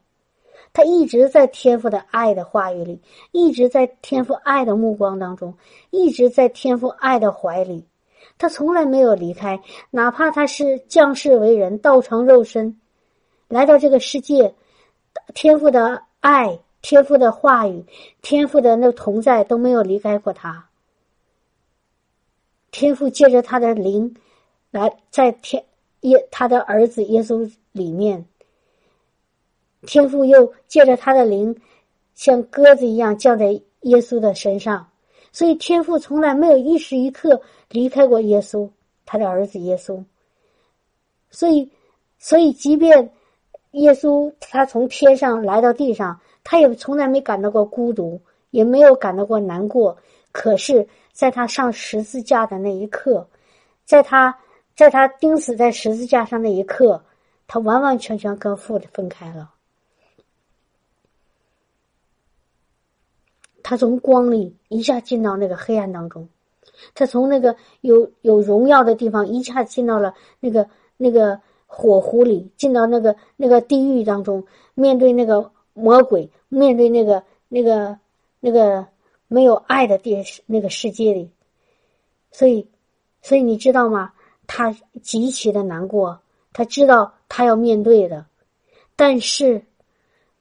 [0.74, 3.00] 他一直在天赋的爱的话语里，
[3.32, 5.54] 一直在天赋爱的目光当中，
[5.90, 7.86] 一直在天赋爱的怀里，
[8.36, 9.58] 他从来没有离开。
[9.90, 12.78] 哪怕他是降世为人，道成肉身，
[13.48, 14.54] 来到这个世界，
[15.32, 16.58] 天赋的爱。
[16.82, 17.82] 天赋的话语，
[18.20, 20.68] 天赋的那同在都没有离开过他。
[22.70, 24.14] 天赋借着他的灵，
[24.70, 25.64] 来在天
[26.00, 28.26] 耶他的儿子耶稣里面。
[29.86, 31.54] 天父又借着他的灵，
[32.14, 33.46] 像鸽子一样降在
[33.82, 34.86] 耶稣的身上。
[35.32, 38.68] 所以天父从来没有一时一刻离开过耶稣，
[39.04, 40.02] 他的儿子耶稣。
[41.30, 41.68] 所以，
[42.18, 43.10] 所以，即便
[43.72, 48.20] 耶稣他从天上来到地上，他也从来没感到过孤独，
[48.50, 49.96] 也没有感到过难过。
[50.30, 53.26] 可是，在他上十字架的那一刻，
[53.84, 54.38] 在他
[54.76, 57.04] 在他钉死在十字架上那一刻，
[57.48, 59.50] 他完完全全跟父分开了。
[63.64, 66.28] 他从光里一下进到那个黑暗当中，
[66.94, 70.68] 他从那个有有荣耀的地方一下进到了那个。
[70.96, 77.98] 那个火湖里，进到那个那个地狱当中，面对那个魔鬼，面对那个那个
[78.38, 78.86] 那个
[79.26, 81.32] 没有爱的地那个世界里，
[82.30, 82.68] 所以，
[83.22, 84.12] 所以你知道吗？
[84.46, 84.70] 他
[85.02, 86.20] 极其的难过，
[86.52, 88.26] 他知道他要面对的，
[88.94, 89.64] 但是，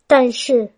[0.06, 0.72] 但是，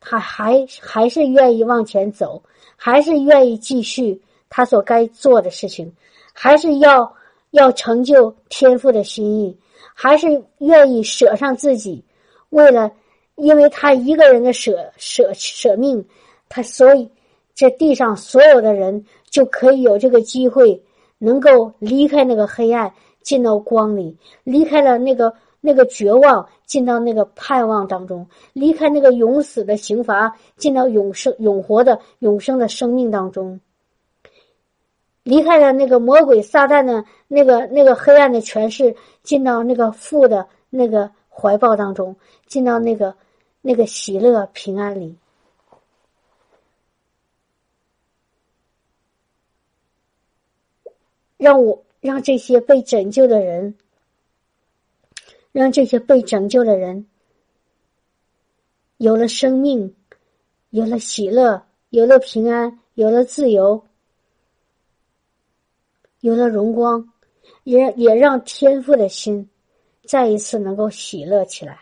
[0.00, 2.42] 他还还是愿意往前走，
[2.76, 5.92] 还是愿意继续他所该做的事情，
[6.32, 7.12] 还是要。
[7.52, 9.56] 要成就天父的心意，
[9.94, 10.26] 还是
[10.58, 12.04] 愿意舍上自己，
[12.50, 12.92] 为了，
[13.36, 16.04] 因为他一个人的舍舍舍命，
[16.50, 17.08] 他所以
[17.54, 20.78] 这地上所有的人就可以有这个机会，
[21.16, 33.60] 能够离开那个黑暗，进到光里，离开了那个那个绝望，进到那个盼望当中，离开那个永死的刑罚，进到永生永活的永生的生命当中。
[35.24, 42.16] 离开了那个魔鬼撒旦的那个那个黑暗的权势，进到那个父的那个怀抱当中，
[42.46, 43.14] 进到那个
[43.60, 45.14] 那个喜乐平安里，
[51.36, 53.74] 让我让这些被拯救的人，
[55.52, 57.06] 让这些被拯救的人
[58.98, 59.94] 有了生命，
[60.70, 63.84] 有了喜乐，有了平安，有了自由。
[66.20, 67.12] 有了荣光，
[67.62, 69.48] 也也让天父的心
[70.04, 71.78] 再一次能够喜乐起来。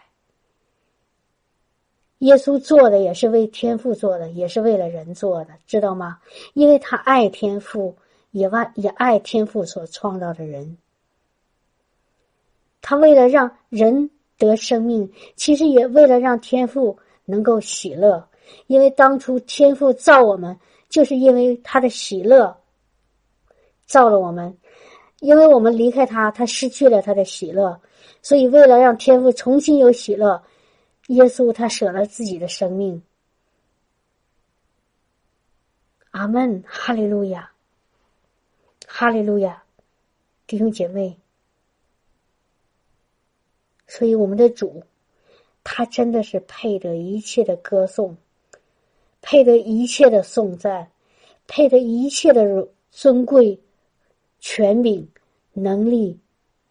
[2.18, 6.18] 耶稣做的也是为天父做的，也是为了人做的，知道吗？
[6.52, 7.96] 因为他爱天父，
[8.30, 10.76] 也爱也爱天父所创造的人。
[12.88, 18.28] 他为了让人得生命，其实也为了让天父能够喜乐。
[18.68, 20.56] 因为当初天父造我们，
[20.88, 22.56] 就是因为他的喜乐。
[23.86, 24.56] 造了我们，
[25.18, 27.80] 因为我们离开他，他失去了他的喜乐，
[28.22, 30.40] 所以为了让天父重新有喜乐，
[31.08, 33.02] 耶稣他舍了自己的生命。
[36.12, 37.50] 阿门，哈利路亚，
[38.86, 39.60] 哈利路亚，
[40.46, 41.18] 弟兄姐妹。
[43.86, 44.82] 所以我们的主，
[45.64, 48.16] 他真的是配得一切的歌颂，
[49.22, 50.90] 配得一切的颂赞，
[51.46, 53.58] 配得一切的尊贵。
[54.38, 55.08] 权柄、
[55.54, 56.20] 能力、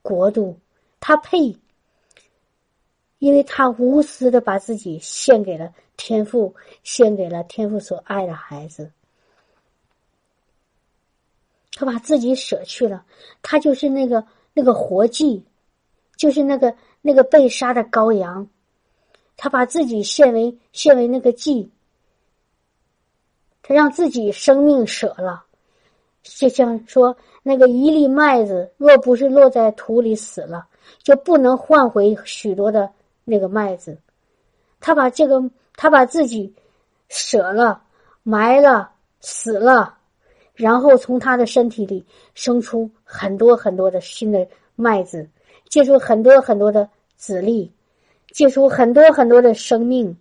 [0.01, 0.58] 国度，
[1.01, 1.58] 他配，
[3.17, 8.89] 因为他无私的把自己献给了天父，献给了天父所爱的孩子。
[11.73, 13.04] 他把自己舍去了，
[13.41, 15.43] 他就是那个那个活祭，
[16.15, 16.73] 就是那个
[17.05, 18.47] 那个被杀的羔羊，
[19.37, 21.69] 他把自己献为献为那个祭，
[23.61, 25.45] 他让自己生命舍了，
[26.23, 27.15] 就像说。
[27.47, 30.65] 那个一粒麦子，若不是落在土里死了，
[31.03, 32.89] 就不能换回许多的
[33.23, 33.95] 那个麦子。
[34.79, 36.51] 他把这个，他把自己
[37.07, 37.83] 舍了，
[38.23, 38.89] 埋了，
[39.19, 39.95] 死了，
[40.55, 45.29] 然后从他的身体里生出很多很多的新的麦子，
[45.69, 47.71] 结出很多很多的子粒，
[48.32, 50.15] 结出很多很多的生命。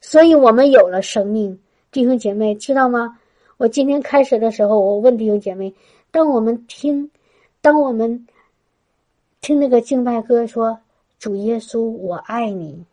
[0.00, 1.58] 所以我们有了生命，
[1.90, 3.18] 弟兄姐妹知道吗？
[3.56, 5.74] 我今天开始的时候，我问弟兄姐妹。
[6.10, 7.10] 当我们听，
[7.60, 8.26] 当我们
[9.40, 10.78] 听那个敬拜歌说
[11.18, 12.84] “主耶稣，我爱你”，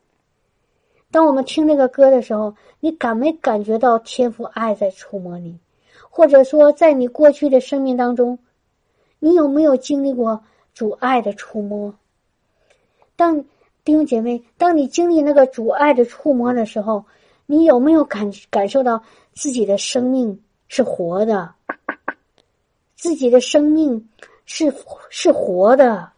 [1.12, 5.60] 当我们听那个歌的时候，你感没感觉到天赋爱在触摸你？
[6.10, 8.40] 或者说，在你过去的生命当中，
[9.20, 11.94] 你有没有经历过主爱的触摸？
[13.22, 13.46] 当
[13.84, 17.06] 弟兄姐妹，当你经历那个主爱的触摸的时候，
[17.46, 19.04] 你有没有感感受到
[19.36, 21.54] 自己的生命是活的？
[22.96, 24.10] 自己的生命
[24.48, 24.74] 是
[25.12, 26.12] 是活的，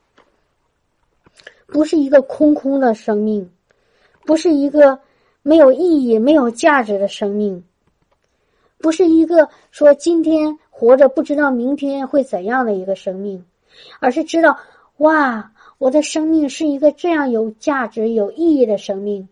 [1.68, 3.52] 不是一个空空的生命，
[4.22, 4.98] 不是一个
[5.42, 7.66] 没有意义、没有价值的生命，
[8.78, 13.46] 不是一个说今天活着不知道明天会怎样的一个生命，
[14.00, 14.58] 而是知道
[15.00, 15.52] 哇，
[15.84, 19.28] 我的生命是一个这样有价值、有意义的生命，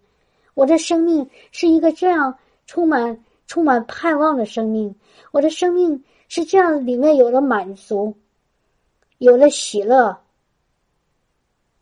[0.53, 4.93] 我的生命是一个这样充满充满盼望的生命，
[5.31, 6.03] 我的生命。
[6.27, 8.15] 是这样，里面有了满足，
[9.17, 10.17] 有了喜乐，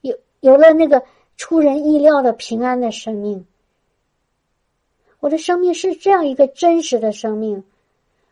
[0.01, 1.03] 有有了那个
[1.37, 3.45] 出人意料的平安的生命。
[5.19, 7.63] 我的生命是这样一个真实的生命，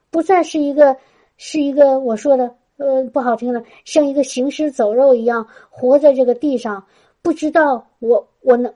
[0.09, 0.97] 不再是一个
[1.37, 6.85] 是一个我说的呃不好听的，像一个行尸走肉一样活在这个地上，
[7.21, 8.73] 不知道我我能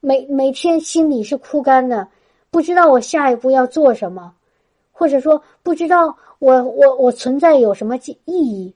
[0.00, 2.08] 每每天心里是枯干的，
[2.50, 4.34] 不知道我下一步要做什么，
[4.90, 8.74] 或者说不知道我我我存在有什么意义，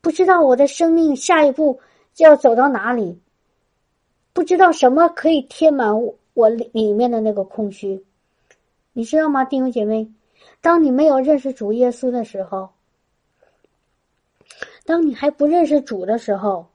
[0.00, 1.80] 不知道我的生命下一步
[2.14, 3.18] 就要走到哪里，
[4.32, 6.14] 不知道什么可以填满我。
[6.48, 8.02] 里面的那个空虚，
[8.94, 10.10] 你知道吗，弟兄姐妹？
[10.62, 12.70] 当你没有认识主耶稣的时候，
[14.90, 16.66] 当你还不认识主的时候，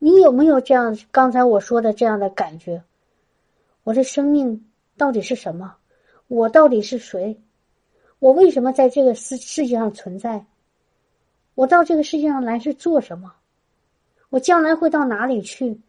[0.00, 2.82] 你有没有这样刚才我说的这样的感觉？
[3.84, 5.76] 我的生命到底是什么？
[6.26, 7.40] 我到底是谁？
[8.18, 10.44] 我为什么在这个世世界上存在？
[11.54, 13.32] 我到这个世界上来是做什么？
[14.30, 15.80] 我将来会到哪里去？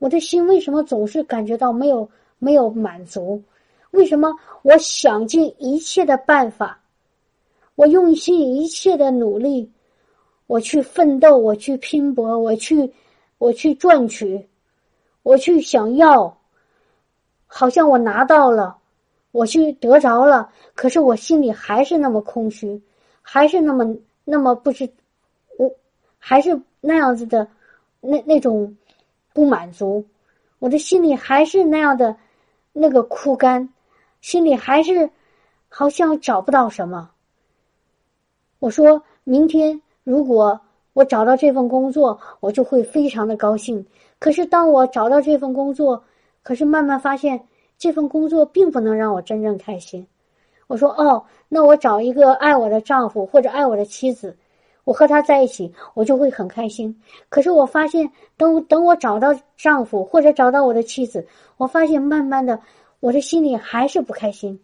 [0.00, 3.40] 我的心为什么总是感觉到没有没有满足？
[3.90, 6.80] 为什么我想尽一切的办法，
[7.74, 9.70] 我用尽一切的努力，
[10.46, 12.92] 我去奋斗，我去拼搏，我去
[13.38, 14.48] 我去赚取，
[15.22, 16.38] 我去想要，
[17.46, 18.76] 好像我拿到了，
[19.32, 22.80] 我去得着了，可是我心里还是那么空虚，
[23.22, 24.88] 还是那么那么不知，
[25.56, 25.70] 我
[26.18, 27.48] 还是那样子的，
[28.00, 28.76] 那那种。
[29.32, 30.04] 不满足，
[30.58, 32.16] 我的心里还是那样的，
[32.72, 33.72] 那个枯干，
[34.20, 35.10] 心里还是
[35.68, 37.10] 好像找不到什么。
[38.58, 40.60] 我说明天如果
[40.92, 43.84] 我找到这份工作，我就会非常的高兴。
[44.18, 46.02] 可是当我找到这份工作，
[46.42, 47.40] 可是慢慢发现
[47.78, 50.06] 这份工作并不能让我真正开心。
[50.66, 54.36] 我说哦，那我找一个爱我的丈夫或者爱我的妻子。
[54.84, 57.00] 我和他在一起，我就会很开心。
[57.28, 61.26] 可是我发现，等等我找到丈夫或者找到我的妻子，
[61.58, 62.58] 我发现慢慢的，
[63.00, 64.60] 我这心里还是不开心。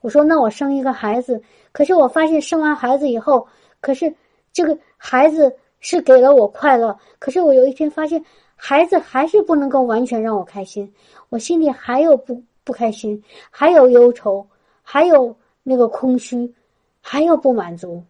[0.00, 1.42] 我说：“那我生一个孩子。”
[1.72, 3.46] 可是我发现，生完孩子以后，
[3.80, 4.12] 可是
[4.52, 6.98] 这个孩子是给了我快乐。
[7.18, 8.24] 可是我有一天发现，
[8.56, 10.92] 孩子还是不能够完全让我开心。
[11.28, 14.46] 我心里还有不不开心，还有忧愁，
[14.82, 16.54] 还有那个空虚，
[17.00, 18.02] 还有不满足。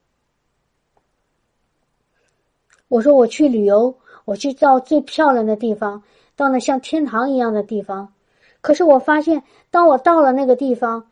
[2.88, 3.94] 我说我去旅游，
[4.24, 6.02] 我去到最漂亮的地方，
[6.34, 8.12] 到那像天堂一样的地方。
[8.60, 11.10] 可是我发现，当我到了那个地方，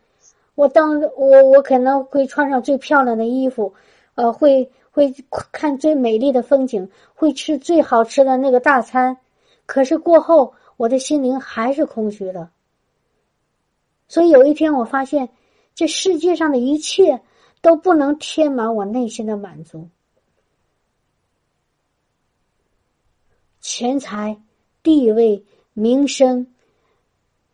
[0.54, 3.74] 我当我我可能会穿上最漂亮的衣服，
[4.14, 5.14] 呃，会会
[5.52, 9.16] 看最美丽的风景，会吃最好吃的那个大餐。
[9.66, 12.50] 可是过后，我的心灵还是空虚的。
[14.08, 15.28] 所以有一天，我发现，
[15.74, 17.20] 这世界上的一切
[17.60, 19.88] 都不能填满我内心的满足。
[23.60, 24.40] 钱财、
[24.82, 25.44] 地位、
[25.74, 26.46] 名声、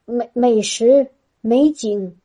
[0.04, 2.16] 美美食、美景，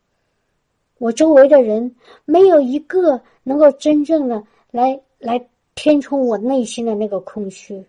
[0.97, 7.85] 我周围的人没有一个能够真正的来来填充我内心的那个空虚。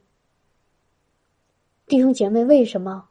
[1.87, 3.09] 弟兄姐妹，为什么？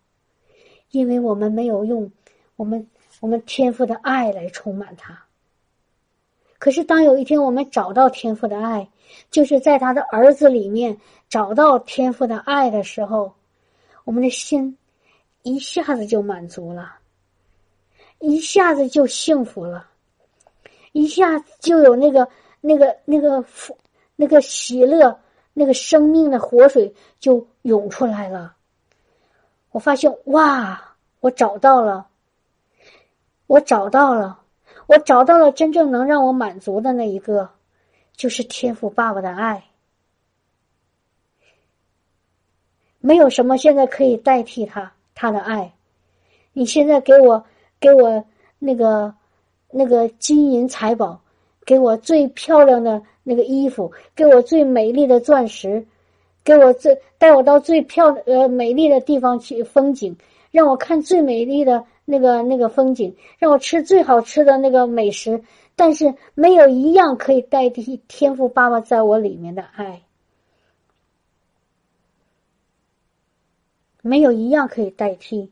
[0.91, 2.11] 因为我们没有用
[2.55, 2.88] 我们
[3.19, 5.25] 我们天赋的爱来充满它。
[6.57, 8.89] 可是，当有一天我们找到天赋的爱，
[9.30, 10.97] 就是在他的儿子里面
[11.30, 13.34] 找到天赋的爱的时候，
[14.03, 14.77] 我们的心
[15.50, 17.00] 一下子就满足了，
[18.20, 19.89] 一下子就幸福了，
[20.91, 22.28] 一下子就有那个
[22.62, 23.43] 那个那个
[24.16, 25.20] 那个喜乐、
[25.54, 28.56] 那个生命的活水就涌出来了。
[29.72, 30.86] 我发现，哇！
[31.20, 32.08] 我找到了，
[33.47, 34.39] 我找到了。
[34.86, 37.50] 我找到了真正能让我满足的那一个，
[38.16, 39.64] 就是天赋爸爸的爱。
[43.00, 45.74] 没有什么现在可以代替他他的爱。
[46.53, 47.43] 你现在给我
[47.80, 48.24] 给我
[48.57, 49.13] 那个
[49.70, 51.20] 那个金银财宝，
[51.65, 55.86] 给我最漂亮的那个衣服，给我最美丽的钻石，
[56.43, 60.15] 给我最带我到最漂呃美丽的地方去风景，
[60.51, 61.84] 让我看最美丽的。
[62.11, 65.43] 那个那个风景，让我吃最好吃的那个美食，
[65.76, 70.01] 但是没有一样可以代替天赋爸爸在我里面的爱，
[74.02, 75.52] 没有一样可以代替，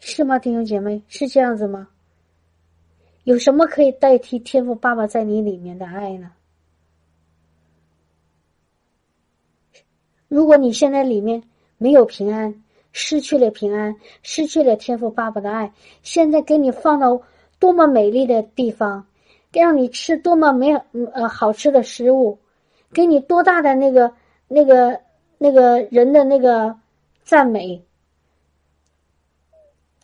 [0.00, 1.02] 是吗，弟兄姐妹？
[1.08, 1.88] 是这样子吗？
[3.24, 6.32] 有什么可以代替天赋爸爸在你里面的爱呢？
[10.28, 11.42] 如果你现在里面
[11.76, 12.62] 没有平安。
[12.90, 15.72] 失去了平安，失去了天赋爸爸的爱。
[16.02, 17.20] 现在给你放到
[17.60, 19.06] 多么美丽的地方，
[19.52, 20.72] 让你吃多么美
[21.12, 22.38] 呃好吃的食物，
[22.92, 24.12] 给你多大的那个
[24.48, 25.00] 那个
[25.38, 26.78] 那个人的那个
[27.22, 27.84] 赞美，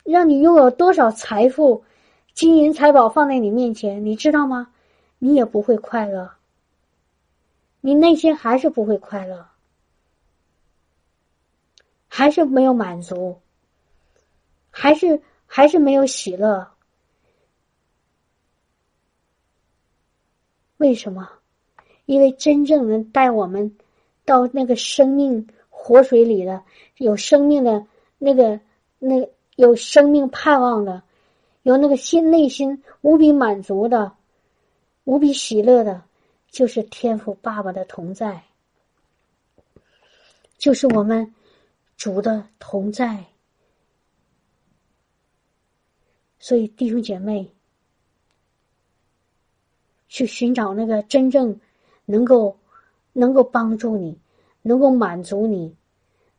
[0.04, 1.82] 让你拥有多少财富、
[2.34, 4.70] 金银财宝放在你面前，你知道吗？
[5.18, 6.32] 你也不会快乐，
[7.80, 9.48] 你内心还是不会快乐。
[12.06, 13.40] 还是没有满足，
[14.70, 16.70] 还是还是没有喜乐。
[20.76, 21.28] 为什么？
[22.06, 23.76] 因为真正能带我们
[24.24, 26.62] 到那个生命活水里的、
[26.98, 27.86] 有生命的
[28.18, 28.60] 那个、
[28.98, 31.02] 那有生命盼望的、
[31.62, 34.12] 有那个心内心无比满足的、
[35.04, 36.02] 无比喜乐的，
[36.50, 38.44] 就是天赋爸爸的同在，
[40.58, 41.34] 就是我们。
[41.96, 43.24] 主的同在，
[46.40, 47.48] 所以弟兄姐妹
[50.08, 51.58] 去寻找那个真正
[52.04, 52.58] 能够
[53.14, 54.20] 能够帮助你、
[54.60, 55.74] 能够满足你、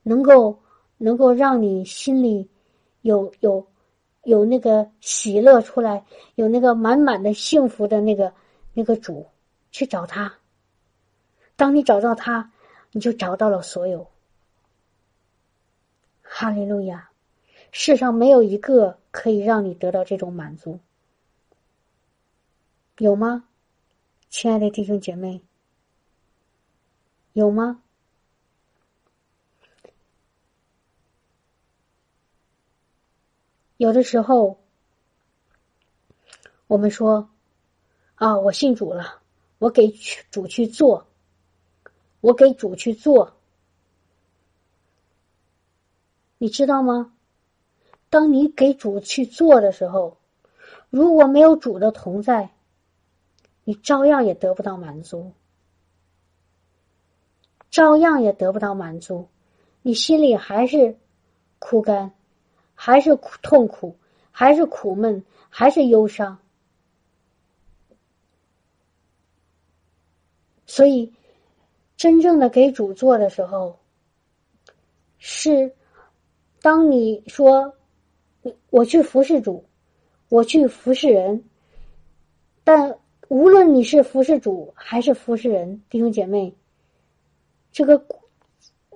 [0.03, 0.59] 能够
[0.97, 2.47] 能够让你心里
[3.01, 3.65] 有有
[4.23, 6.05] 有那个喜乐出来、
[6.35, 8.31] 有那个满满的幸福的那个
[8.73, 9.25] 那个主，
[9.71, 10.31] 去找他。
[11.55, 12.51] 当你找到他，
[12.91, 14.07] 你就找到了所有。
[16.21, 17.09] 哈利路亚！
[17.71, 20.79] 世上没有一个可以让你得到这种满足，
[22.97, 23.45] 有吗？
[24.29, 25.41] 亲爱的弟兄姐妹，
[27.35, 27.81] 有吗？
[33.75, 34.57] 有的时候，
[36.67, 37.29] 我们说
[38.15, 39.19] ：“啊，我信主了，
[39.57, 39.89] 我给
[40.31, 41.07] 主去做，
[42.21, 43.35] 我给主去做。”
[46.39, 47.13] 你知道吗？
[48.09, 50.17] 当你给主去做的时候，
[50.89, 52.53] 如果没有主的同在，
[53.65, 55.33] 你照样也得不到满足，
[57.75, 59.27] 照样也得不到满足，
[59.81, 60.95] 你心里还是
[61.59, 62.09] 枯干，
[62.73, 63.97] 还是苦痛苦，
[64.31, 66.39] 还是苦闷，还是忧伤。
[70.65, 71.11] 所以，
[71.97, 73.77] 真正的给主做的时候，
[75.17, 75.75] 是。
[76.61, 77.73] 当你说
[78.69, 79.65] 我去服侍主，
[80.29, 81.43] 我去服侍人，
[82.63, 82.97] 但
[83.27, 86.55] 无论你是服侍主还是服侍人，弟兄姐妹，
[87.75, 88.01] 这个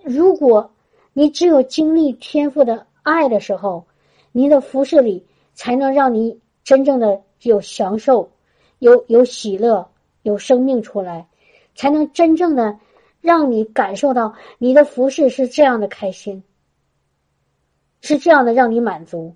[0.06, 0.72] 如果
[1.12, 3.86] 你只有经历天赋的爱的时候，
[4.32, 8.32] 你的服侍里才能让你真正的有享受、
[8.78, 9.90] 有有喜乐、
[10.22, 11.28] 有生命出来，
[11.76, 12.80] 才能真正的
[13.20, 16.42] 让你感受到你的服侍是这样的开心。
[18.00, 19.36] 是这样的，让你满足。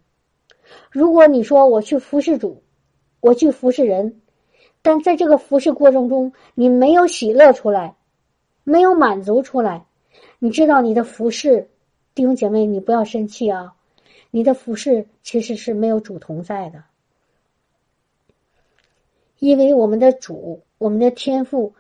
[0.89, 2.64] 如果你说我去服侍主，
[3.20, 4.22] 我去服侍人，
[4.82, 7.98] 但在这个服侍过程中，你没有喜乐出来，
[8.64, 9.86] 没有满足出来，
[10.39, 11.70] 你知道你的服侍，
[12.16, 13.76] 弟兄姐妹，你不要生气啊！
[14.32, 16.84] 你的服侍其实是没有主同在的，
[19.39, 21.74] 因为我们的主，我们的天赋，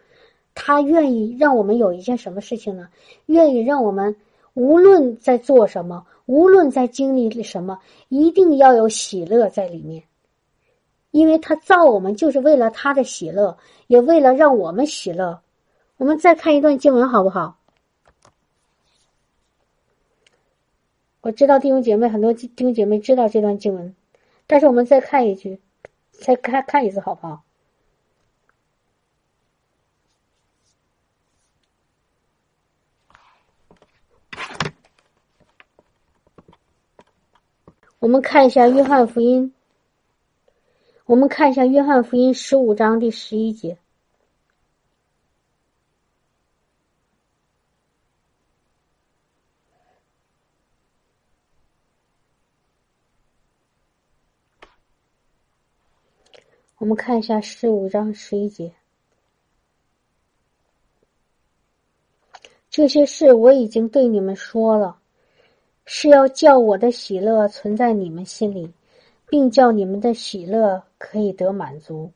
[0.53, 2.89] 他愿意让我们有一件什么事情呢？
[3.25, 4.15] 愿意让我们
[4.53, 6.05] 无论在做什么。
[6.25, 7.77] 无论在经历什么，
[8.07, 10.01] 一定要有喜乐在里面，
[11.11, 13.57] 因为他造我们就是为了他的喜乐，
[13.87, 15.37] 也为了让我们喜乐。
[16.03, 17.57] 我们再看一段经文好不好？
[21.21, 23.95] 我知道弟兄姐妹很多弟兄姐妹知道这段经文，
[24.45, 25.61] 但是我们再看一句，
[26.11, 27.45] 再看看一次好不好？
[37.99, 39.53] 我们看一下《约翰福音》，
[41.05, 43.77] 我们看一下《约翰福音》十五章第十一节。
[56.83, 58.73] 我们看一下十五章十一节，
[62.69, 64.99] 这些事我已经对你们说了。
[65.85, 68.73] 是要叫我的喜乐存在你们心里，
[69.29, 72.11] 并叫你们的喜乐可以得满足。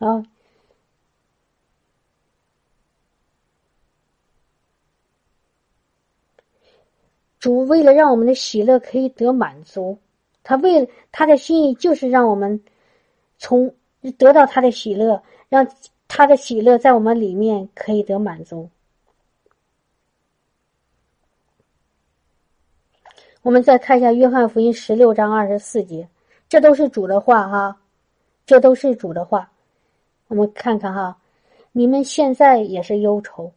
[0.00, 0.26] 啊，
[7.38, 9.98] 主为了让我们的喜乐可以得满足
[10.42, 12.62] 他为他的心意就是让我们
[13.38, 13.74] 从
[14.16, 15.68] 得到他的喜乐让
[16.08, 18.70] 他的喜乐在我们里面可以得满足。
[23.42, 26.08] 我们再看一下约翰福音十六章二十四节
[26.48, 27.78] 这都是主的话哈
[28.46, 29.50] 这都是主的话。
[30.28, 31.18] 我们看看哈
[31.72, 33.52] 你们现在也是忧愁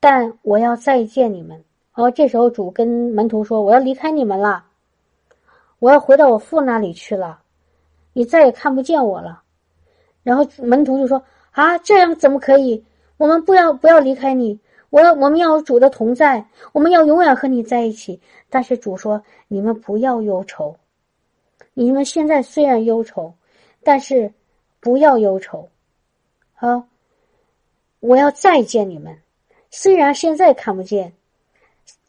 [0.00, 1.64] 但我要再见你们
[1.98, 4.64] 然后，这时候主跟门徒说：“我要离开你们了，
[5.80, 7.40] 我要回到我父那里去了，
[8.12, 9.42] 你再也看不见我了。”
[10.22, 11.20] 然后门徒就说
[11.50, 12.84] ：“啊，这样怎么可以？
[13.16, 20.76] 我们不要不要离开你，我要我们要主的同在，我们要永远和你在一起。”但是主说：“你们不要忧愁，
[21.74, 23.34] 你们现在虽然忧愁，
[23.82, 24.32] 但是
[24.78, 25.68] 不要忧愁。
[26.54, 26.84] 好，
[27.98, 29.18] 我要再见你们，
[29.68, 31.12] 虽然现在看不见。”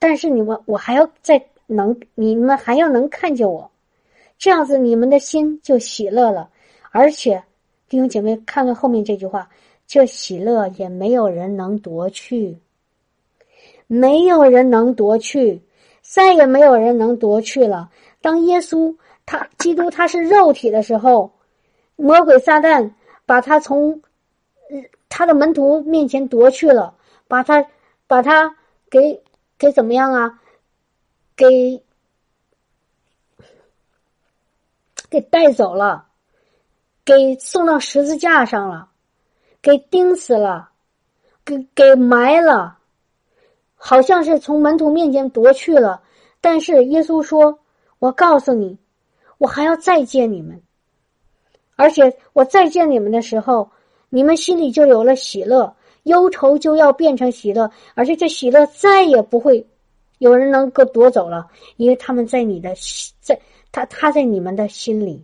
[0.01, 3.69] 但是你们，我还要再能，你们还要能看见我，
[4.37, 6.49] 这样子你们的心就喜乐了。
[6.91, 7.43] 而且
[7.89, 9.49] 弟兄姐妹，看看后面这句话，
[9.85, 12.57] 这喜乐也没有人能夺去，
[13.87, 15.61] 没有人能夺去，
[16.01, 17.91] 再也没有人能夺去了。
[18.21, 18.95] 当耶稣
[19.25, 21.29] 他基督他是肉体的时候，
[21.97, 22.89] 魔鬼撒旦
[23.25, 24.01] 把他从
[25.09, 26.95] 他的门徒面前夺去了，
[27.27, 27.65] 把他
[28.07, 28.55] 把他
[28.89, 29.21] 给。
[29.59, 30.39] 给怎么样啊？
[31.35, 31.83] 给
[35.09, 36.07] 给带走了，
[37.03, 38.89] 给送到十字架上了，
[39.61, 40.69] 给钉死了，
[41.43, 42.77] 给给埋了，
[43.75, 46.01] 好像是从门徒面前夺去了。
[46.41, 47.59] 但是耶稣说
[47.99, 48.77] ：“我告诉你，
[49.37, 50.61] 我还要再见你们，
[51.75, 53.71] 而且我再见你们的时候，
[54.09, 59.67] 你们心里就有了喜乐。”忧愁就要变成喜乐，而且这喜乐再也不会
[60.17, 61.47] 有人能够夺走了，
[61.77, 62.75] 因为他们在你的
[63.19, 63.39] 在
[63.71, 65.23] 他他在你们的心里。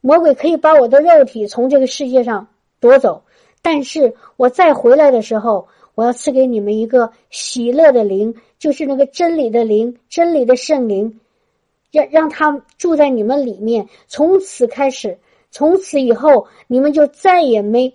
[0.00, 2.48] 魔鬼可以把我的肉体从这个世界上
[2.80, 3.24] 夺走，
[3.62, 11.20] 但是我再回来的时候，我要赐给你们一个喜乐的灵，就是那个真理的灵，真理的圣灵，
[11.90, 15.18] 让让他住在你们里面，从此开始。
[15.50, 17.94] 从此以后，你们就再也没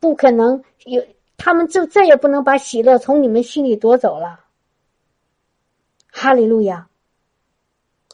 [0.00, 1.02] 不可能有，
[1.36, 4.40] 他们就再也不能把喜乐从你们心里夺走了。
[6.10, 6.86] 哈利路亚，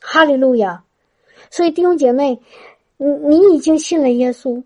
[0.01, 0.85] 哈利路亚！
[1.51, 2.41] 所以弟兄姐妹，
[2.97, 4.63] 你你已经信了耶稣，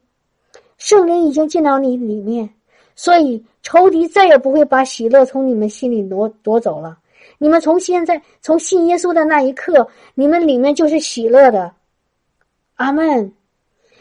[0.76, 2.48] 圣灵已经进到你里面，
[2.94, 6.98] 所以仇敌再也不会把喜乐从你们心里夺夺走了。
[7.38, 11.74] 你们从现在从信耶稣的那一刻，你们里面就是喜乐的。
[12.74, 13.32] 阿门。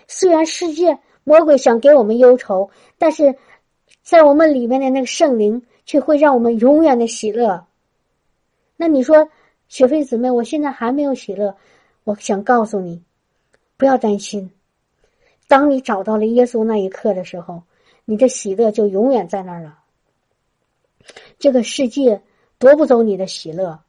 [0.08, 3.38] 虽然世界魔鬼想给我们忧愁，但是
[4.02, 7.68] 在我们里面的那个圣灵却会让我们永远的喜乐。
[8.76, 9.30] 那你说，
[9.68, 11.56] 雪飞姊妹，我现在还没有喜乐，
[12.04, 13.04] 我想告诉你，
[13.78, 14.52] 不要担心。
[15.48, 17.64] 当你找到了耶稣那一刻的时候，
[18.06, 19.80] 你的喜乐就永远在那儿了。
[21.40, 22.22] 这个世界
[22.60, 23.82] 夺不走你的喜乐。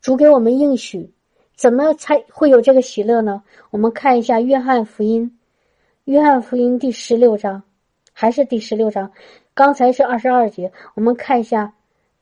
[0.00, 1.12] 主给我们应许。
[1.54, 3.42] 怎么才会有这个喜乐呢？
[3.70, 5.22] 我们看一下《约翰福音》，
[6.04, 7.62] 《约翰福音》第十六章，
[8.12, 9.12] 还是第十六章？
[9.54, 11.74] 刚才是二十二节，我们看一下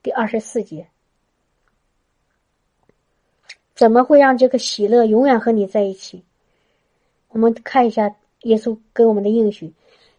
[0.02, 0.88] 第二十四节。
[3.74, 6.22] 怎么会让这个喜乐永远和你在一起？
[7.28, 9.72] 我们看一下耶稣给我们的应许：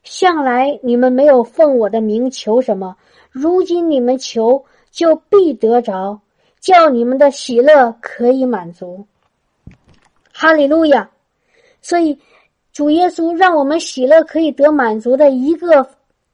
[0.04, 2.98] 向来你们没有奉我的名求什么，
[3.30, 6.22] 如今你们求，就必得着，
[6.62, 9.06] 叫你们的喜乐可以满足。
[10.32, 11.10] 哈利路亚！
[11.82, 12.18] 所以
[12.72, 15.90] 主耶稣让我们喜乐可以得满足的一个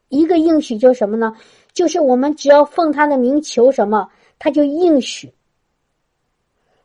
[0.10, 1.36] 一个应许，就是什么呢？
[1.74, 5.32] 就是我们只要奉他的名求什么，他就应许，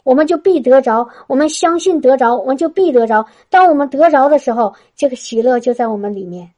[0.05, 1.09] 我们就必得着。
[1.27, 3.27] 我们相信得着，我们就必得着。
[3.51, 6.51] 当我们得着的时候，这个喜乐就在我们里面。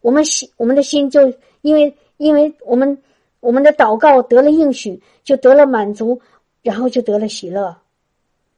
[0.00, 1.32] 我们喜我们的心就
[1.62, 2.96] 因为因为我们
[3.40, 6.20] 我们的祷告得了应许，就得了满足，
[6.62, 7.76] 然后就得了喜乐。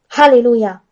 [0.09, 0.83] 哈利路亚，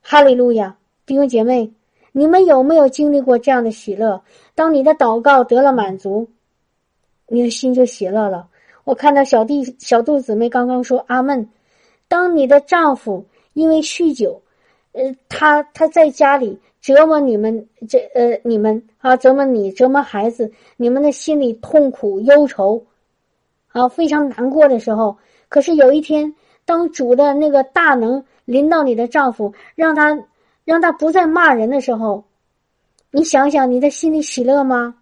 [0.00, 1.72] 哈利路亚，弟兄姐妹，
[2.12, 4.22] 你们有没有经历过这样的喜乐？
[4.54, 6.28] 当你的祷告得了满足，
[7.26, 8.48] 你的心就喜乐了。
[8.84, 11.48] 我看到小弟小杜姊妹刚刚说阿门。
[12.08, 14.42] 当你的丈夫因为酗酒，
[14.92, 22.84] 呃，他他在家里折磨你们，这呃你们啊折磨你折磨孩子，你们的心里痛苦忧愁，
[23.72, 25.18] 啊非常难过的时候，
[25.48, 26.34] 可是有一天。
[26.64, 30.16] 当主的那个大能临到你的丈夫，让他
[30.64, 32.24] 让他不再骂人的时候，
[33.10, 34.94] 你想想，你的心里喜乐吗？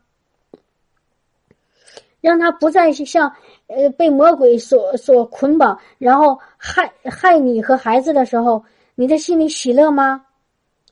[2.22, 3.30] 让他不再像
[3.66, 8.64] 呃被魔鬼所所捆绑，然后害害你和孩子的时候，
[8.94, 10.24] 你的心里喜乐吗？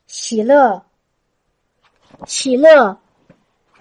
[0.05, 0.83] 喜乐，
[2.27, 2.95] 喜乐。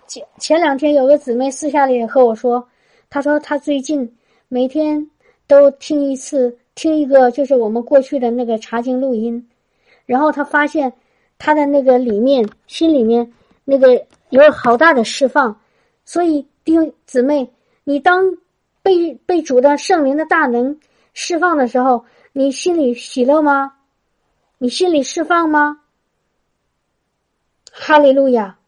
[0.06, 2.66] 前前两天有个姊妹私下里和我说，
[3.10, 4.16] 他说他最近
[4.48, 5.10] 每天
[5.46, 9.48] 都听一次，听一个就是我们过去的那个查经录音，
[10.04, 10.92] 然后他发现
[11.38, 13.32] 他的那个里面心里面
[13.64, 15.58] 那个有好大的释放，
[16.04, 17.50] 所以弟兄姊妹，
[17.84, 18.36] 你当
[18.82, 20.78] 被被主的圣灵的大能
[21.14, 23.74] 释放的时候，你心里喜乐吗？
[24.58, 25.80] 你心里释放吗？
[27.72, 28.58] 哈利路亚，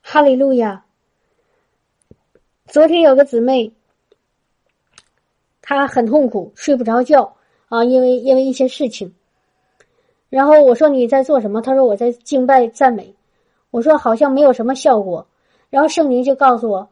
[0.00, 0.84] 哈利路亚。
[2.70, 3.72] 昨天有个姊妹，
[5.60, 7.34] 她很痛苦，睡不着觉
[7.68, 9.12] 啊，因为因为一些事情。
[10.28, 11.60] 然后我说你在做什么？
[11.60, 13.12] 她说我在敬拜赞美。
[13.72, 15.26] 我说好像没有什么效果。
[15.68, 16.88] 然后圣灵就告诉我，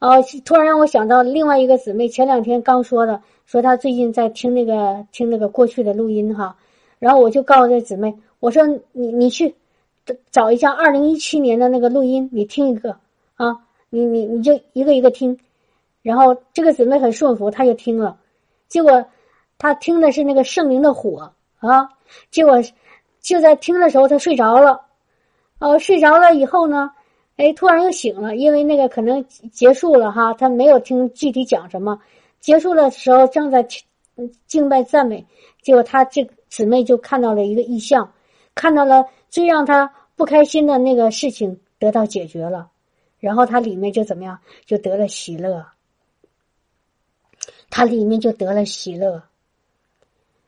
[0.00, 6.56] 啊，突然让我想到另外一个姊妹前两天刚说的，说她最近在听那个听那个过去的录音哈。
[6.98, 9.54] 然后我就告诉这姊妹，我说你你去
[10.32, 12.96] 找一下二零一七年的那个录音，你听一个
[13.36, 13.56] 啊。
[13.94, 15.38] 你你你就一个一个听，
[16.00, 18.18] 然后这个姊妹很顺服，她就听了，
[18.66, 19.04] 结果
[19.58, 21.90] 她听的是那个圣灵的火啊，
[22.30, 22.54] 结果
[23.20, 24.80] 就在听的时候她睡着了，
[25.58, 26.90] 哦，睡着了以后呢，
[27.36, 29.22] 哎，突然又醒了，因为那个可能
[29.52, 32.00] 结束了哈，她没有听具体讲什么，
[32.40, 33.66] 结束的时候正在
[34.46, 35.26] 敬拜赞美，
[35.60, 38.10] 结果她这姊妹就看到了一个异象，
[38.54, 42.71] 看到了最让她不开心的那个事情得到解决了。
[43.22, 45.64] 然后他里面就怎么样，就得了喜乐。
[47.70, 49.22] 他里面就得了喜乐。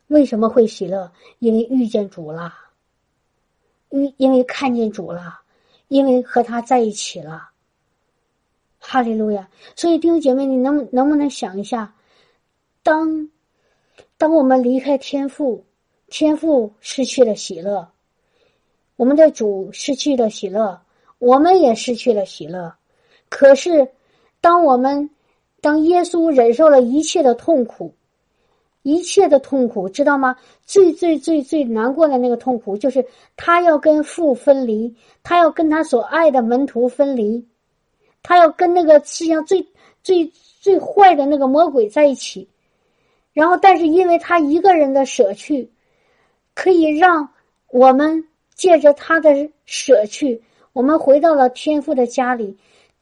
[0.08, 1.12] 为什么会喜乐？
[1.38, 2.52] 因为遇见主了，
[3.90, 5.40] 因因为看见主了，
[5.86, 7.48] 因为和他在一起了。
[8.80, 9.48] 哈利路亚！
[9.76, 11.94] 所以弟兄姐妹，你能能不能想一下，
[12.82, 13.30] 当
[14.18, 15.64] 当我们离开天父，
[16.08, 17.88] 天父失去了喜乐，
[18.96, 20.83] 我们的主失去了喜乐。
[21.24, 22.74] 我们也失去了喜乐，
[23.30, 23.88] 可是，
[24.42, 25.08] 当我们
[25.62, 27.94] 当耶稣忍受了一切的痛苦，
[28.82, 30.36] 一切的痛苦，知道吗？
[30.66, 33.02] 最最最最难过的那个痛苦，就是
[33.38, 37.48] 他要跟父分离，他要跟他所爱的门徒分离，
[38.22, 39.66] 他要跟那个世界上最
[40.02, 42.46] 最最坏的那个魔鬼在一起。
[43.32, 45.70] 然后，但是因为他一个人的舍去，
[46.54, 47.26] 可以让
[47.70, 48.22] 我们
[48.54, 50.42] 借着他的舍去。
[50.74, 52.58] 我们回到了天父的家里，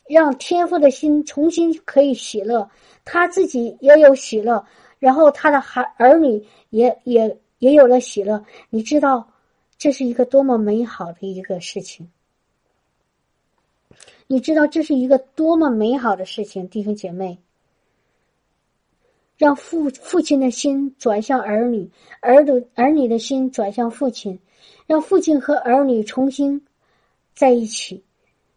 [0.07, 2.69] 让天父的心重新可以喜乐，
[3.03, 4.63] 他自己也有喜乐，
[4.99, 8.45] 然后他的孩儿女也也也有了喜乐。
[8.69, 9.27] 你知道，
[9.79, 12.11] 这是一个多么美好的一个事情？
[14.27, 17.39] 你知道这是一个多么美好的事情，弟兄姐妹，
[19.39, 24.39] 让父父亲的心转向儿女，儿女儿女的心转向父亲，
[24.87, 26.61] 让父亲和儿女重新。
[27.35, 28.03] 在一起，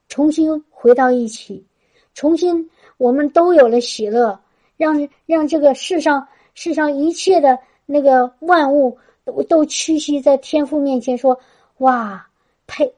[0.07, 1.65] 重新回到一起，
[2.13, 4.39] 重新我们都有了喜乐，
[4.77, 11.39] 让让这个世上世上一切的那个万物都都屈膝在天父面前说
[11.79, 12.27] ：“哇，
[12.67, 12.93] 配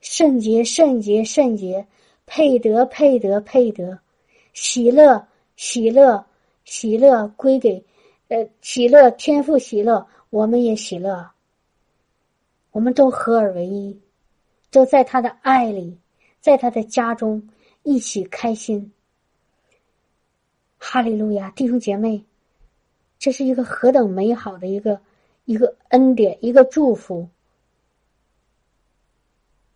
[0.00, 1.86] 圣洁圣洁圣洁，
[2.26, 3.98] 配得配得配得，
[4.52, 6.24] 喜乐喜乐
[6.64, 7.84] 喜乐归给
[8.28, 11.30] 呃喜乐天赋喜乐，我们也喜乐，
[12.70, 14.00] 我们都合而为一。”
[14.70, 15.98] 就在他的爱里，
[16.40, 17.48] 在他的家中
[17.82, 18.92] 一起开心。
[20.78, 22.24] 哈利路亚，弟兄姐妹，
[23.18, 25.00] 这是一个何等美好的一个
[25.44, 27.28] 一个恩典，一个祝福，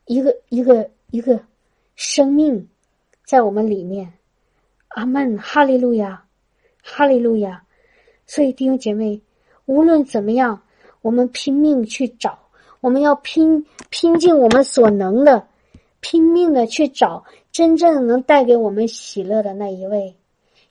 [0.07, 1.45] 一个一个一个
[1.97, 2.69] 生命
[3.25, 4.13] 在我们里面。
[4.89, 6.25] 阿门，哈利路亚，
[6.83, 7.65] 哈利路亚。
[8.27, 9.21] 所以弟兄姐妹，
[9.67, 10.63] 无论怎么样，
[11.03, 12.44] 我们拼命去找。
[12.85, 15.49] 我们要拼拼尽我们所能的，
[16.01, 20.15] 拼命的去找真正能带给我们喜乐的那一位，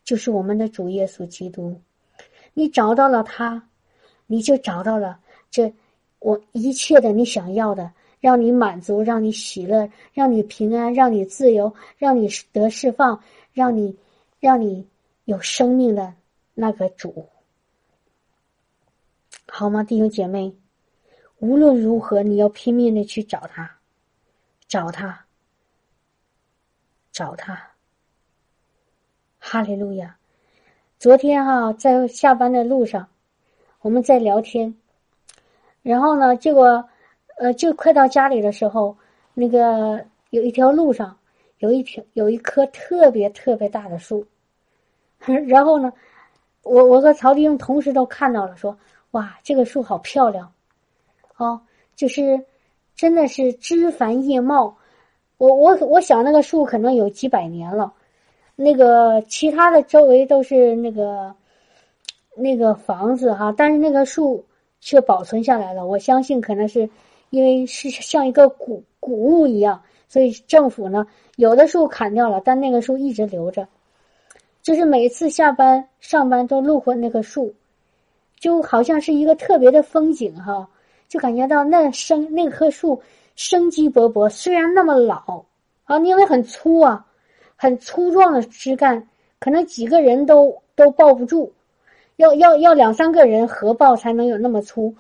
[0.04, 1.76] 就是我们的主耶稣基督。
[2.54, 3.68] 你找到了他，
[4.28, 5.74] 你就找到了这
[6.20, 13.20] 我一切的你想要的，让你满足，让你喜乐，让你平安，让你自由，让你得释放，
[13.54, 13.98] 让你
[14.40, 14.88] 让你
[15.26, 16.14] 有生命的
[16.54, 17.26] 那个主，
[19.48, 20.54] 好吗，弟兄姐妹？
[21.44, 23.70] 无论如何，你要拼命的去找他，
[24.66, 25.26] 找他，
[27.12, 27.62] 找他。
[29.40, 30.16] 哈利路亚！
[30.98, 33.06] 昨天哈在下班的路上，
[33.82, 34.74] 我们在聊天，
[35.82, 36.82] 然后呢，结果
[37.36, 38.96] 呃，就快到家里的时候，
[39.34, 41.18] 那个有一条路上
[41.58, 44.26] 有一条有一棵特别特别大的树，
[45.46, 45.92] 然后呢，
[46.62, 48.78] 我我和曹丽英同时都看到了，说
[49.12, 50.50] 哇，这个树好漂亮。
[51.38, 51.62] 哦，
[51.96, 52.40] 就是
[52.96, 54.76] 真的是枝繁叶茂，
[55.38, 57.94] 我我我想那个树可能有几百年了，
[58.56, 61.34] 那个其他的周围都是那个
[62.36, 64.46] 那个房子哈，但是那个树
[64.80, 65.86] 却保存下来了。
[65.86, 66.90] 我相信可能是
[67.30, 71.06] 因为是像一个古古物一样，所以政府呢
[71.36, 73.68] 有的树砍掉了，但那个树一直留着。
[74.62, 77.54] 就是每次下班上班都路过那棵树，
[78.40, 80.70] 就好像是一个特别的风景哈，
[81.14, 83.00] 就感觉到那生那棵树
[83.36, 84.28] 生机勃勃。
[84.28, 85.46] 虽然那么老
[85.84, 87.06] 啊，因为很粗啊，
[87.56, 89.08] 很粗壮的枝干，
[89.38, 91.54] 可能几个人都都抱不住，
[92.16, 94.96] 要要要两三个人合抱才能有那么粗。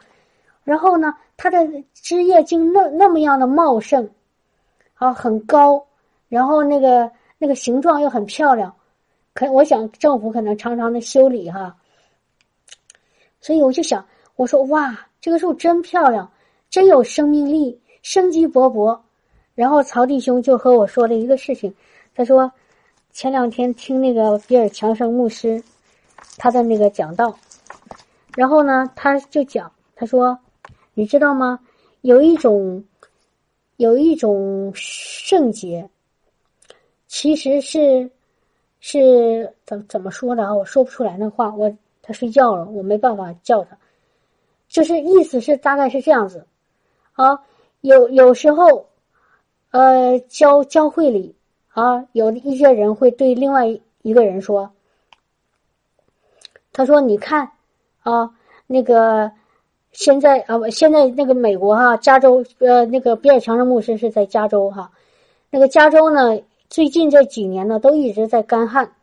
[0.64, 4.07] 然后呢，它的枝叶竟那那么样的茂盛，
[4.93, 5.84] 啊，很高，
[6.30, 7.09] 然后那个
[7.39, 8.72] 那个形状又很漂亮。
[9.34, 11.76] 可我想政府可能常常的修理哈，
[13.41, 14.05] 所以我就想
[14.36, 16.31] 我说哇，这个树真漂亮，
[16.69, 18.99] 真有生命力，生机勃勃。
[19.55, 21.73] 然后曹弟兄就和我说了一个事情，
[22.15, 22.51] 他说
[23.11, 25.63] 前两天听那个比尔强生牧师
[26.38, 27.38] 他的那个讲道，
[28.36, 30.38] 然后呢他就讲他说
[30.93, 31.59] 你知道吗？
[32.01, 32.84] 有一种
[33.77, 35.89] 有一种圣洁，
[37.07, 38.09] 其实是。
[38.86, 40.53] 是怎怎么说的啊？
[40.53, 41.55] 我说不出来那话。
[41.55, 43.77] 我他睡觉了，我没办法叫他。
[44.74, 46.47] 就是意思是大概是这样子，
[47.11, 47.41] 啊，
[47.82, 48.88] 有有时候，
[49.69, 51.36] 呃，教教会里
[51.69, 53.67] 啊，有一些人会对另外
[54.01, 54.71] 一个人说，
[56.71, 57.51] 他说：“你看
[58.01, 58.32] 啊，
[58.65, 59.32] 那个
[59.91, 64.89] 现在啊，现在那个美国哈，加州呃，那个比尔强生牧师是在加州哈，
[65.51, 68.93] 那个加州呢。”最近这几年呢，都一直在干旱，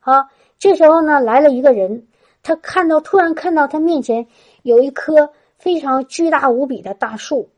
[0.00, 2.06] 啊，这时候呢，来了一个人，
[2.42, 4.26] 他看到突然看到他面前
[4.68, 7.48] 有一棵非常巨大无比的大树，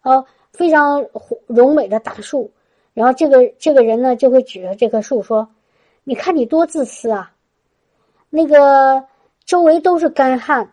[0.00, 1.06] 啊，非常
[1.46, 2.50] 荣美的大树，
[2.92, 5.48] 然后这个这个人呢就会指着这棵树说
[6.04, 7.32] ：“你看你多自私啊！
[8.28, 9.04] 那个
[9.44, 10.72] 周围都是干旱，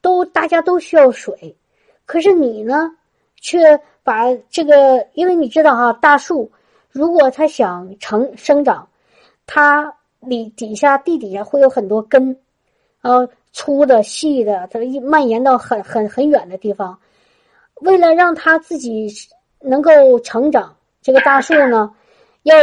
[0.00, 1.56] 都大家都需要水，
[2.04, 2.94] 可是你呢，
[3.36, 6.52] 却把这个，因为你知道哈，大树。”
[6.92, 8.88] 如果它想成生长，
[9.46, 12.36] 它里底下地底下会有很多根，
[13.00, 16.98] 啊，粗的、细的，它一蔓延到很很很远的地方。
[17.76, 19.08] 为了让它自己
[19.60, 21.90] 能够成长，这个大树呢，
[22.42, 22.54] 要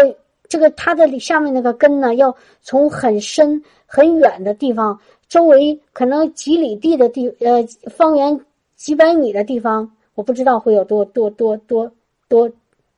[0.48, 8.40] 这个它的下面那个根呢，要从很深很远的地方，周围可能几里地的地，呃，方圆
[8.76, 11.92] 几百米的地方，我不知道会有多多多多
[12.30, 12.50] 多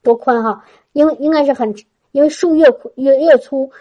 [0.03, 0.63] 多宽哈。
[0.93, 1.73] 应应该是很，
[2.11, 2.65] 因为树越
[2.95, 3.71] 越越粗，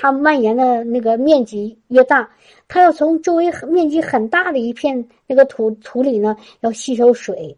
[0.00, 2.30] 它蔓延的那个面积越大，
[2.68, 7.56] 它要从周围面积很大的一片那个土土里呢，要吸收水。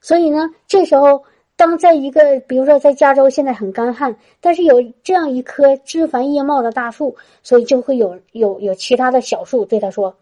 [0.00, 1.22] 所以呢，这时候
[1.54, 10.16] 当在一个，比如说在加州现在很干旱，但是有这样一棵枝繁叶茂的大树，所以就会有有有其他的小树对他说：“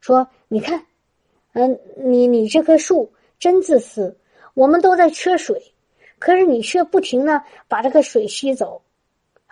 [0.00, 0.86] 说你看，
[1.52, 4.16] 嗯，你你这棵树真自私，
[4.54, 5.62] 我们都在缺水。”
[6.18, 8.80] 可是你却不停的把这个水吸走，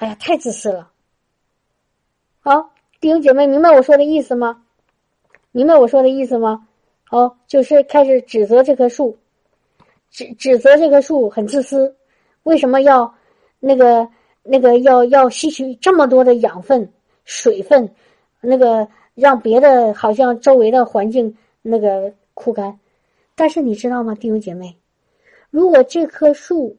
[0.00, 0.90] 哎呀，太自私了！
[2.40, 2.70] 好，
[3.02, 4.62] 弟兄姐妹，明白我说的意思吗？
[5.52, 6.66] 明白我说的意思吗？
[7.04, 9.18] 好，就是开始指责这棵树，
[10.10, 11.94] 指指责这棵树很自私，
[12.44, 13.14] 为什么要
[13.58, 14.08] 那个
[14.42, 16.90] 那个要要吸取这么多的养分、
[17.26, 17.94] 水分，
[18.40, 22.80] 那个让别的好像周围的环境那个枯干？
[23.34, 24.74] 但是你知道吗，弟兄姐妹？
[25.50, 26.78] 如果这棵树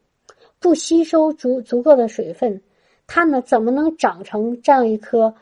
[0.59, 2.59] 不吸收足足够的水分，
[3.13, 5.33] 它呢怎么能长成这样一棵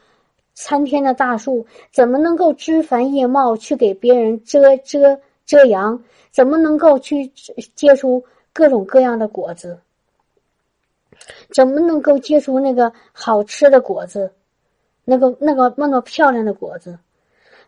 [0.56, 1.68] 参天的大树？
[1.92, 6.04] 怎么能够枝繁叶茂去给别人遮遮遮阳？
[6.32, 7.28] 怎么能够去
[7.76, 9.80] 结出各种各样的果子？
[11.54, 14.32] 怎么能够结出那个好吃的果子？
[15.06, 16.98] 那个那个那么漂亮的果子？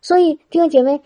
[0.02, 1.00] 所以弟兄姐妹，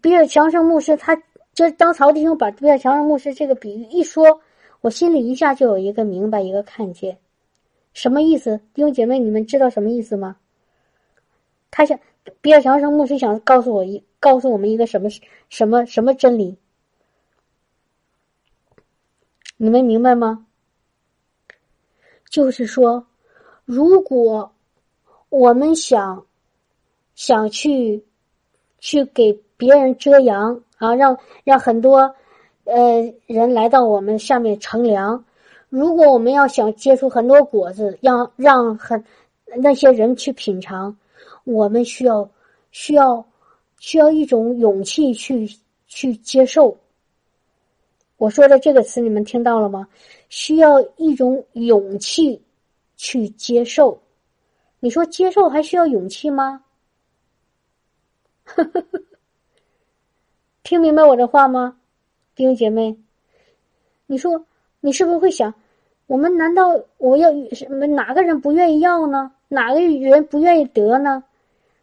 [0.00, 1.20] 比尔强生牧师他。
[1.54, 4.40] 就当曹弟兄把比尔强生牧师这个比喻一说，
[4.80, 7.18] 我心里一下就有一个明白，一个看见，
[7.98, 8.60] 什么意思？
[8.72, 10.36] 弟兄姐妹，你们知道什么意思吗？
[11.68, 11.98] 他想
[12.40, 15.08] 比尔强生牧师想告诉我一，告诉我们一个什么
[15.48, 16.56] 什么什么真理？
[19.56, 20.46] 你们明白吗？
[22.30, 23.04] 就是说，
[23.64, 24.52] 如果
[25.28, 26.24] 我们想
[27.16, 28.04] 想去
[28.78, 30.62] 去给别人遮阳。
[30.78, 32.14] 啊，让让很多，
[32.62, 35.24] 呃，人来到我们下面乘凉。
[35.68, 39.04] 如果我们要想结出很多果子，让让很
[39.56, 40.96] 那些人去品尝，
[41.44, 42.30] 我们需要
[42.70, 43.24] 需要
[43.78, 45.48] 需要一种勇气去
[45.86, 46.78] 去接受。
[48.16, 49.88] 我说的这个词你们听到了吗？
[50.28, 52.42] 需要一种勇气
[52.96, 54.00] 去接受。
[54.80, 56.64] 你说接受还需要勇气吗？
[60.62, 61.78] 听明白我的话吗，
[62.34, 62.96] 弟兄姐妹？
[64.06, 64.44] 你说
[64.80, 65.54] 你是不是会想，
[66.06, 67.86] 我们难道我要什么？
[67.86, 69.32] 哪个人不愿意要呢？
[69.48, 71.24] 哪个人不愿意得呢？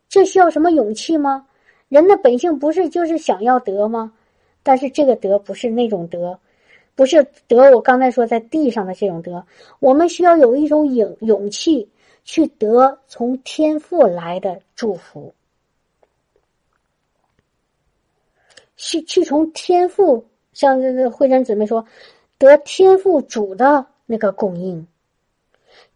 [0.07, 1.47] 这需要什么勇气吗？
[1.89, 4.13] 人的本性不是就是想要得吗？
[4.63, 6.39] 但是这个得不是那种得，
[6.95, 7.69] 不是得。
[7.71, 9.45] 我刚才说在地上的这种得，
[9.79, 11.87] 我们需要有一种勇勇气
[12.23, 15.33] 去得从天赋来的祝福，
[18.75, 21.85] 去去从天赋，像这个慧珍姊妹说，
[22.37, 24.87] 得天赋主的那个供应，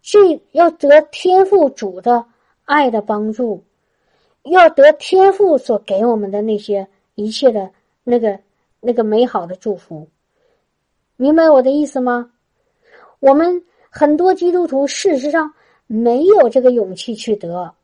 [0.01, 2.25] 这要得天赋主的
[2.65, 3.63] 爱的帮助。
[4.43, 7.69] 要得天赋所给我们的那些一切的
[8.03, 8.39] 那个
[8.79, 10.07] 那个美好的祝福，
[11.17, 12.31] 明白我的意思吗？
[13.19, 15.53] 我们很多基督徒事实上
[15.87, 17.75] 没有这个勇气去得。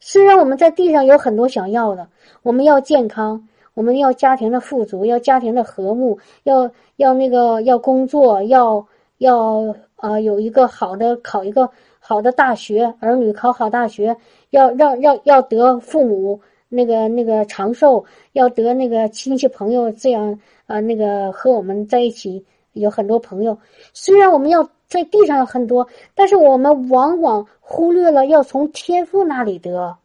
[0.00, 2.08] 虽然我们在地上有很多想要的，
[2.42, 8.86] 我们要健康，我们要家庭的富足，要家庭的和睦，要要那个要工作，要
[9.18, 11.70] 要啊有一个好的考一个。
[12.08, 14.16] 好的大学，儿女考好大学，
[14.50, 23.58] 要让让要得父母那个那个长寿，要得那个亲戚朋友这样啊，那个和我们在一起有很多朋友。
[23.92, 29.96] 虽然我们要在地上有很多，但是我们往往忽略了要从天父那里得，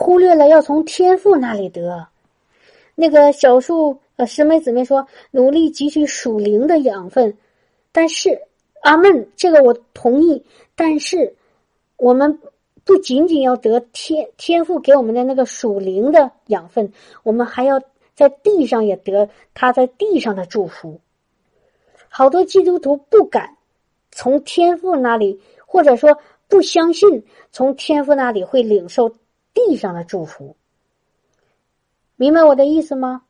[0.00, 2.08] 忽略了要从天父那里得。
[2.94, 4.00] 那个小树。
[4.16, 7.38] 呃，师妹姊妹说，努力汲取属灵的养分，
[7.90, 8.38] 但是
[8.82, 10.44] 阿门，这个我同意。
[10.74, 11.34] 但是
[11.96, 12.38] 我们
[12.84, 16.92] 不仅仅要得天天赋给我们的那个属灵的养分，
[17.22, 17.80] 我们还要
[18.14, 21.00] 在地上也得他在地上的祝福。
[22.10, 23.56] 好多基督徒不敢
[24.10, 26.14] 从天赋那里，或者说
[26.46, 29.10] 不相信从天赋那里会领受
[29.54, 30.56] 地上的祝福。
[32.16, 33.22] 明白我的意思吗？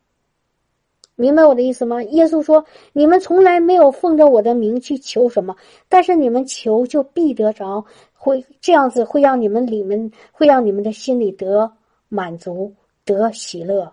[1.16, 2.02] 明白我的意思吗？
[2.04, 2.64] 耶稣说
[2.94, 5.54] ：“你们从来没有奉着我的名去求什么，
[5.86, 11.70] 但是你们求就必得着，会这样子会让你们里面会让你们的心里得
[12.08, 13.92] 满足，得喜乐。”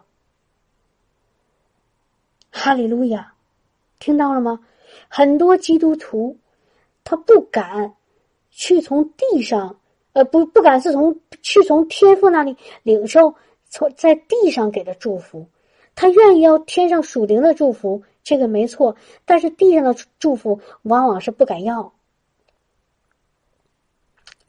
[2.49, 3.33] 哈利路亚，
[3.99, 4.59] 听到了吗？
[5.09, 6.37] 很多基督徒
[7.03, 7.93] 他不敢
[8.49, 9.77] 去从地上，
[10.17, 13.35] 呃，不不敢是从去从天父那里领受
[13.69, 15.47] 从在地上给的祝福。
[15.93, 18.95] 他愿意要天上属灵的祝福，这个没错。
[19.25, 21.93] 但是地上的祝福往往是不敢要，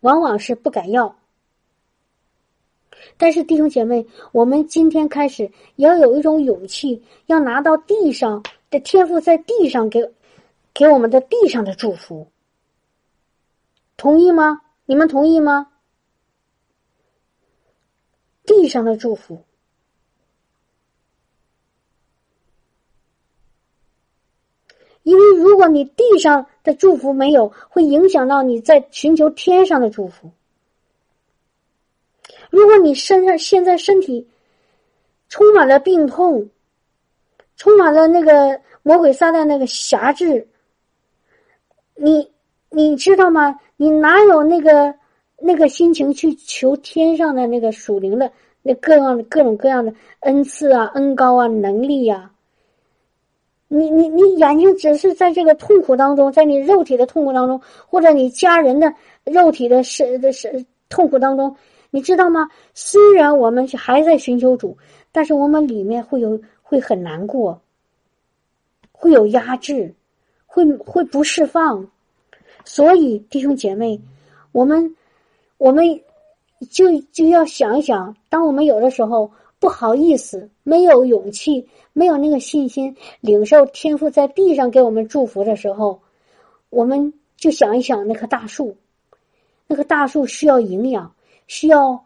[0.01, 1.19] 往往是不敢要。
[3.19, 10.11] 但是弟兄姐妹，我们今天开始要有一种勇气，要拿到地上的天赋，在地上给
[10.73, 12.27] 给我们的地上的祝福。
[13.99, 14.62] 同意吗？
[14.89, 15.70] 你们同意吗？
[18.47, 19.45] 地上的祝福。
[25.03, 30.30] 因为如果你地上的祝福没有，会影响到你在寻求天上的祝福。
[32.49, 34.26] 如果你身上现在身体
[35.28, 36.49] 充满了病痛，
[37.57, 40.49] 充满了那个魔鬼撒旦那个辖制，
[41.95, 42.32] 你
[42.71, 43.59] 你知道吗？
[43.77, 44.95] 你哪有那个
[45.41, 48.31] 那个心情去求天上的那个属灵的
[48.62, 52.31] 那各样各种各样的恩赐啊、恩高啊、能力呀？
[53.69, 58.93] 你你你眼睛只是在这个痛苦当中，在你肉体的痛苦当中，或者你家人的
[59.25, 61.55] 肉体的是的是痛苦当中，
[61.91, 62.49] 你知道吗？
[62.75, 64.77] 虽然我们还在寻求主，
[65.12, 67.61] 但是我们里面会有会很难过，
[68.91, 69.95] 会有压制，
[70.47, 71.91] 会会不释放。
[72.65, 74.01] 所以弟兄姐妹，
[74.53, 74.97] 我们
[75.57, 76.01] 我们
[76.71, 79.31] 就就要想一想，当我们有的时候。
[79.61, 86.01] 不好意思，没有勇气，没有那个信心，领受天赋在地上给我们祝福的时候，
[86.71, 88.77] 我们就想一想那棵大树，
[89.67, 91.13] 那棵大树需要营养，
[91.49, 92.05] 需要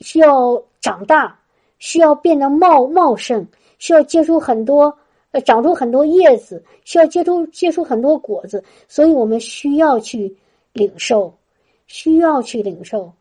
[0.00, 1.40] 需要长大，
[1.78, 3.46] 需要变得茂茂盛，
[3.78, 4.94] 需要结出很多
[5.32, 10.36] 呃长出很多叶子，需要结出结出很多果子，所以我们需要去
[10.72, 11.34] 领受，
[11.88, 13.12] 需要去领受，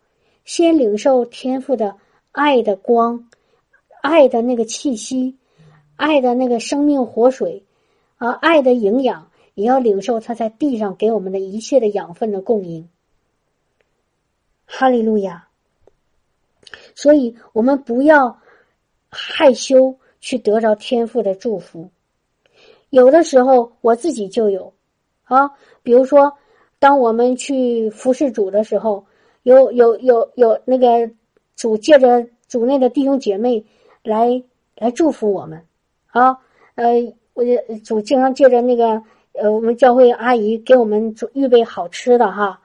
[0.46, 1.96] 先领受天赋的
[2.32, 3.28] 爱的光。
[4.02, 5.38] 爱的那个气息，
[5.96, 7.64] 爱的那个生命活水，
[8.18, 12.90] 啊，爱的营养，也要领受他在地上给我们的一切的养分的供应。
[14.66, 15.48] 哈利路亚！
[16.96, 18.40] 所以我们不要
[19.12, 21.92] 害羞去得着天赋的祝福。
[22.92, 24.72] 有的时候我自己就有。
[25.24, 25.50] 啊，
[25.82, 26.34] 比如说，
[26.78, 29.06] 当我们去服侍主的时候，
[29.44, 31.10] 有有有有那个
[31.56, 33.66] 主借着主内的弟兄姐妹
[34.04, 34.44] 来
[34.76, 35.66] 来祝福我们。
[36.08, 36.38] 啊，
[36.76, 37.46] 呃，我
[37.86, 42.60] 主经常借着那个呃我们教会阿姨给我们准预备好吃的哈，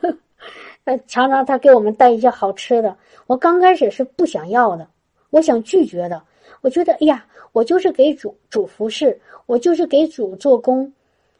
[0.84, 4.86] 呃，常常他给我们带一些好吃的，我刚开始是不想要的，
[5.30, 6.22] 我想拒绝的，
[6.60, 7.24] 我觉得哎呀。
[7.52, 10.92] 我就是给主主服侍，我就是给主做工，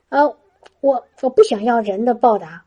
[0.09, 0.25] 啊，
[0.81, 2.65] 我我不想要人的报答，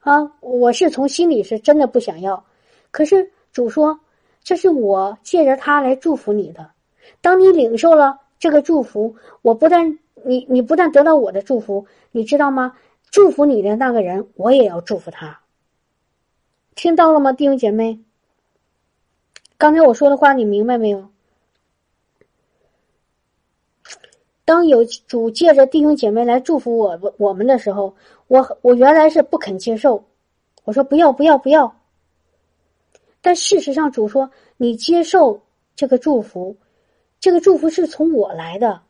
[0.00, 2.44] 啊，我是从心里是真的不想要。
[2.90, 3.98] 可是主说，
[4.44, 6.70] 这是我借着他来祝福你的。
[7.22, 12.76] 当你领受了这个祝福，我不但你你不但得到我的祝福，你知道吗？
[13.10, 15.40] 祝福你的那个人，我也要祝福他。
[16.74, 17.98] 听到了吗，弟兄姐妹？
[19.56, 21.08] 刚才我说的话，你明白没有？
[24.44, 27.94] 当有主借着弟兄姐妹来祝福我我们的时候，
[28.26, 30.04] 我我原来是不肯接受，
[30.64, 31.76] 我说不要不要不要。
[33.20, 35.42] 但事实上，主说你接受
[35.76, 36.56] 这个祝福，
[37.20, 38.80] 这个祝福是从我来的，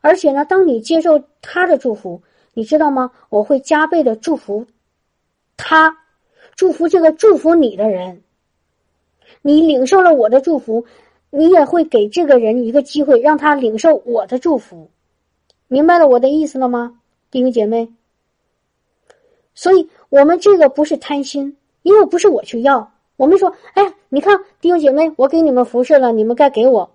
[0.00, 2.20] 而且呢，当你接受他的祝福，
[2.52, 3.10] 你知道吗？
[3.28, 4.66] 我会加倍的祝福
[5.56, 5.96] 他，
[6.56, 8.22] 祝福这个祝福你的人。
[9.40, 10.84] 你领受了我的祝福。
[11.30, 14.90] 你也会给这个人一个机会，让他领受我的祝福，
[15.68, 17.00] 明白了我的意思了吗，
[17.30, 17.88] 弟兄姐妹？
[19.54, 26.90] 所以我们这个不是贪心，因为不是我去要，我们说，哎，你看弟兄姐妹，我给你们服侍了，你们该给我，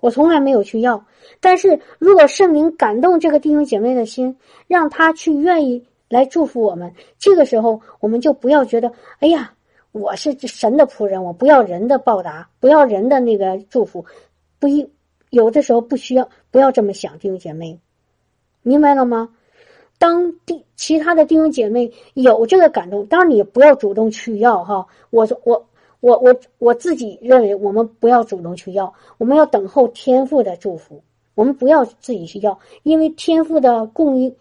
[0.00, 1.02] 我从来没有去要。
[1.40, 9.54] 但是如果圣灵感动这个弟兄姐妹的心，让他去愿意来祝福我们，这个时候我们就不要觉得，哎呀。
[9.92, 14.04] 我是神的仆人，我不要人的报答，不要人的那个祝福，
[14.58, 14.90] 不一
[15.28, 17.78] 有的时候不需要，不要这么想，弟兄姐妹，
[18.62, 19.28] 明白了吗？
[19.98, 24.86] 当弟其他的弟兄姐妹有这个感动，当然你不要主动去要哈。
[25.10, 25.66] 我说我
[26.00, 31.02] 我我我自己认为，我们不要主动去要，我们要等候天赋的祝福，
[31.34, 34.34] 我们不要自己去要，因为天赋的供应，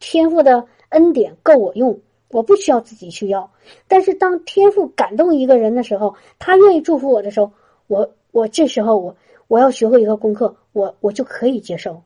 [0.00, 1.96] 天赋的恩典够我用。
[2.36, 3.50] 我不需要自己去要，
[3.88, 7.50] 但是当天赋感动一个人的时候，他愿意祝福我的时候，
[7.86, 9.16] 我我这时候我
[9.48, 12.02] 我要学会一个功课，我我就可以接受，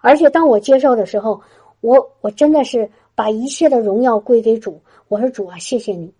[0.00, 1.40] 而且当我接受的时候，
[1.82, 4.80] 我我真的是把一切的荣耀归给主。
[5.06, 6.12] 我说主啊，谢谢你，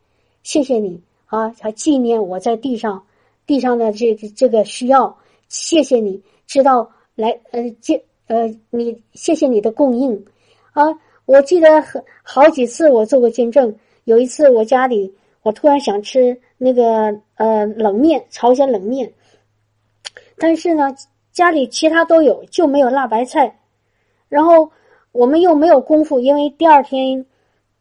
[0.44, 3.04] 谢谢你啊，还纪念我在地上
[3.48, 5.18] 地上的这这个需要，
[5.48, 10.24] 谢谢你知道来呃接呃你谢谢你的供应
[10.72, 10.96] 啊。
[11.26, 15.10] 我记得很好几次我做过见证，有一次我家里
[15.42, 19.10] 我突然想吃那个呃冷面朝鲜冷面，
[20.36, 20.94] 但是呢
[21.32, 23.58] 家里其他都有就没有辣白菜，
[24.28, 24.70] 然后
[25.12, 27.24] 我们又没有功夫，因为第二天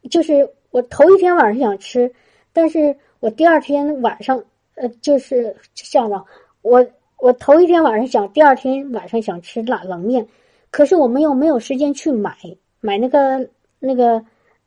[0.10, 2.12] 就是我头一天晚上想吃，
[2.54, 4.42] 但是我第二天晚上
[4.76, 6.24] 呃就是这样的，
[6.62, 6.86] 我
[7.18, 10.26] 我头一天晚上想，第二天晚上想吃辣冷面，
[10.72, 12.38] 可是我们又没有时间去买。
[12.86, 14.22] 买那个那个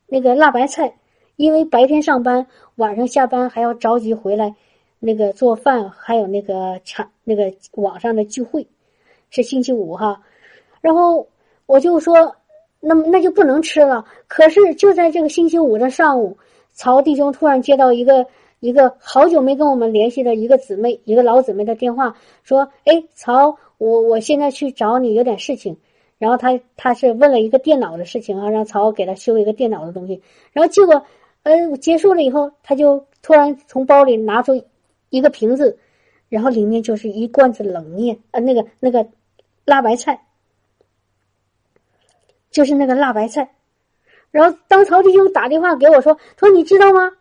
[0.07, 0.91] 那个辣白菜，
[1.35, 2.47] 因为白天上班，
[2.77, 4.55] 晚上下班还要着急回来，
[4.99, 8.65] 那个做饭还有那个场那个网上的聚会，
[9.29, 10.19] 是星期五哈，
[10.81, 11.27] 然后
[11.67, 12.35] 我就说，
[12.79, 14.03] 那么那就不能吃了。
[14.27, 16.35] 可是就在这个星期五的上午，
[16.73, 18.25] 曹弟兄突然接到一个
[18.61, 25.77] 一个好久没跟我们联系的一个姊妹，一个老姊妹的电话，说：“哎，曹，我我现在去找你，有点事情。”
[26.19, 30.21] 然后他他是问了一个电脑的事情啊，让曹给他修一个电脑的东西。
[30.51, 31.05] 然后结果，
[31.43, 34.63] 呃，结束了以后，他就突然从包里拿出
[35.09, 35.77] 一个瓶子，
[36.27, 39.07] 然后里面就是一罐子冷面，呃，那个那个
[39.63, 40.19] 辣白菜，
[42.49, 43.51] 就是那个辣白菜。
[44.31, 47.11] 然后当曹弟兄打电话给我说：“他说你知道吗？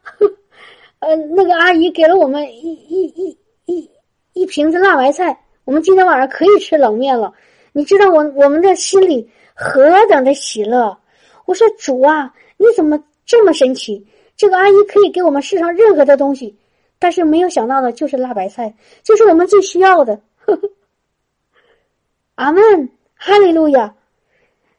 [1.00, 3.90] 呃，那个阿姨给了我们一一一一
[4.32, 7.34] 一瓶子辣白菜，我们今天晚上可以吃冷面了。”
[7.76, 10.96] 你知道我我们的心里何等的喜乐？
[11.44, 14.06] 我说主啊，你怎么这么神奇？
[14.34, 16.58] 这个阿姨可以给我们世上任何的东西，
[16.98, 20.18] 但是没有想到的就是辣白菜，就是我们最需要的。
[22.36, 23.94] 阿门，哈利路亚。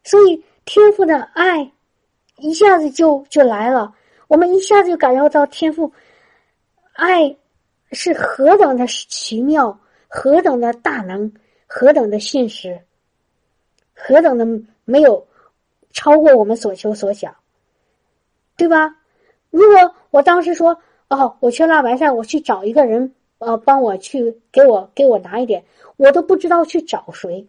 [0.03, 1.71] 所以天赋的爱
[2.37, 3.93] 一下子就就来了，
[4.27, 5.93] 我们一下子就感受到天赋
[6.93, 7.37] 爱
[7.91, 11.31] 是何等的奇妙，何等的大能，
[11.68, 12.80] 何等的现实。
[13.94, 14.48] 何等的
[14.85, 15.27] 没有
[15.91, 17.35] 超过我们所求所想，
[18.56, 18.95] 对吧？
[19.49, 20.77] 如果我当时说
[21.10, 25.64] 哦，我缺辣白菜，我去找一个人呃，帮我去给我给我拿一点，
[25.95, 27.48] 我都不知道去找谁。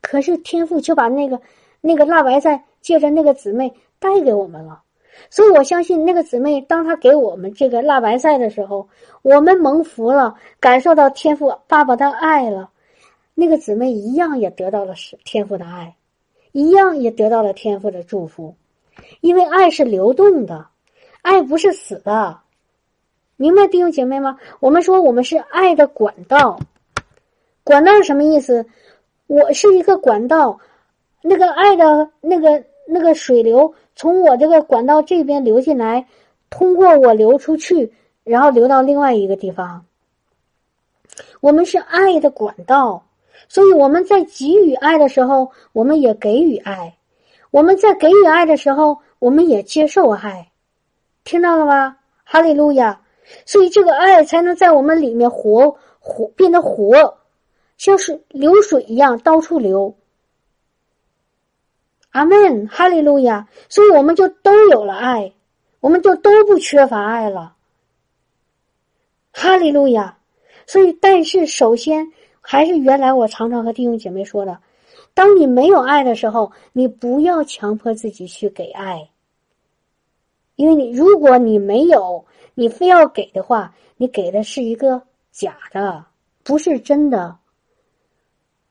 [0.00, 1.40] 可是天父就把那个
[1.80, 4.82] 那个辣白菜借着那个姊妹带给我们了，
[5.30, 8.88] 所以我相信那个姊妹，当她给我们这个辣白菜的时候，
[9.22, 12.70] 我们蒙福了，感受到天父爸爸的爱了。
[13.34, 15.96] 那个姊妹一样也得到了是天赋的爱，
[16.52, 18.54] 一样也得到了天赋的祝福，
[19.20, 20.66] 因为爱是流动的，
[21.22, 22.40] 爱不是死的，
[23.36, 24.38] 明白弟兄姐妹吗？
[24.58, 26.58] 我们说我们是爱的管道，
[27.64, 28.66] 管道是什么意思？
[29.26, 30.58] 我是一个管道，
[31.22, 36.06] 那个爱的那个那个水流从我这个管道这边流进来，
[36.50, 37.92] 通过我流出去，
[38.24, 39.86] 然后流到另外一个地方。
[41.40, 43.06] 我们是爱的管道。
[43.48, 46.94] 所以我们在给予爱的时候，我们也给予爱；
[47.50, 50.52] 我们在给予爱的时候，我们也接受爱。
[51.24, 51.96] 听到了吗？
[52.24, 53.00] 哈利路亚！
[53.44, 57.18] 所以这个爱才能在我们里面活活变得活，
[57.76, 59.96] 像是流水一样到处流。
[62.10, 62.68] 阿门！
[62.68, 63.48] 哈利路亚！
[63.68, 65.32] 所以我们就都有了爱，
[65.80, 67.56] 我们就都不缺乏爱了。
[69.32, 70.18] 哈利路亚！
[70.66, 72.12] 所以，但是首先。
[72.50, 74.58] 还是原来我常常和弟兄姐妹说的，
[75.14, 79.08] 当你没有爱的时候，你不要强迫自己去给爱，
[80.56, 82.24] 因为你如果你没有，
[82.54, 85.00] 你非要给的话，你给的是一个
[85.30, 86.04] 假的，
[86.42, 87.36] 不是真的。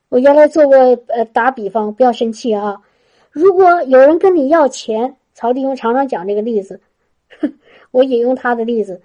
[0.09, 0.75] 我原来做过
[1.07, 2.81] 呃打比方，不要生气啊。
[3.31, 6.81] 如果有人跟你要钱，曹弟兄常常讲这个例子，
[7.91, 9.01] 我引用他的例子。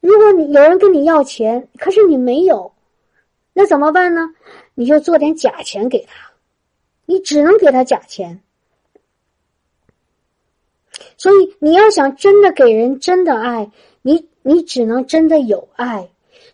[0.00, 2.71] 如果你有人跟你要钱，可是你没有。
[3.52, 4.30] 那怎么办呢？
[4.74, 6.32] 你就做点假钱给他，
[7.04, 8.40] 你只能给他假钱。
[11.16, 13.70] 所以你要想真的给人真的爱，
[14.02, 16.08] 你你只能真的有爱。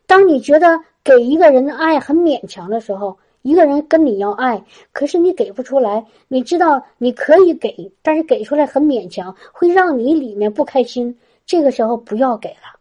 [0.07, 11.19] 当你觉得给一个人的爱很勉强的时候，一个人跟你要爱，可是你给不出来，你知道你可以给，但是给出来很勉强，会让你里面不开心。
[11.47, 12.79] 这个时候不要给了，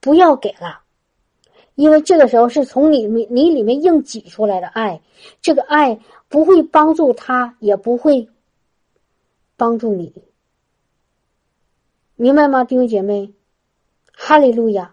[0.00, 0.85] 不要给了。
[1.76, 5.00] 因为这个时候是从你你你里面硬挤出来的爱，
[5.40, 8.28] 这个爱不会帮助他，也不会
[9.56, 10.12] 帮助你，
[12.16, 13.32] 明白吗，弟兄姐妹？
[14.12, 14.92] 哈利路亚！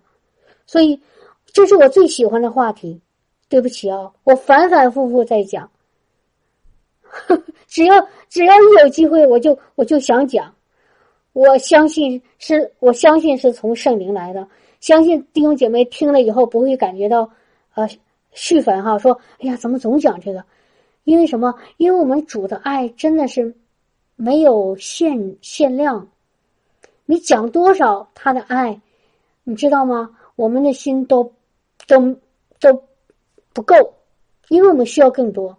[0.67, 1.01] 所以
[1.47, 3.01] 这是我最喜欢的话题。
[3.49, 5.69] 对不起啊，我反反复复在讲，
[7.67, 10.51] 只要只要一有机会，我就我就想讲。
[11.33, 14.47] 我相信是，我相信是从圣灵来的。
[14.83, 17.31] 相信弟兄姐妹听了以后不会感觉到，
[17.73, 17.87] 呃，
[18.33, 20.43] 续粉哈，说哎呀，怎么总讲这个？
[21.05, 21.55] 因为什么？
[21.77, 23.55] 因为我们主的爱真的是
[24.17, 26.09] 没有限限量，
[27.05, 28.81] 你讲多少他的爱，
[29.45, 30.17] 你知道吗？
[30.35, 31.31] 我们的心都
[31.87, 32.17] 都
[32.59, 32.83] 都
[33.53, 33.93] 不够，
[34.49, 35.57] 因为我们需要更多，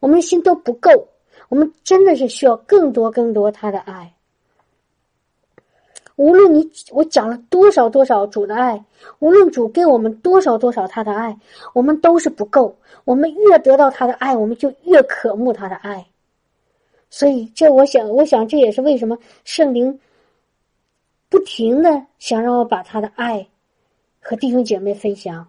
[0.00, 1.08] 我们的心都不够，
[1.50, 4.15] 我们真的是需要更多更多他的爱。
[6.16, 8.82] 无论你我讲了多少多少主的爱，
[9.18, 11.38] 无论主给我们多少多少他的爱，
[11.74, 12.74] 我们都是不够。
[13.04, 16.06] 我们越得到他的爱，我们就越渴慕他的爱。
[17.10, 20.00] 所以，这我想，我想这也是为什么圣灵
[21.28, 23.46] 不停的想让我把他的爱
[24.18, 25.46] 和弟兄姐妹分享。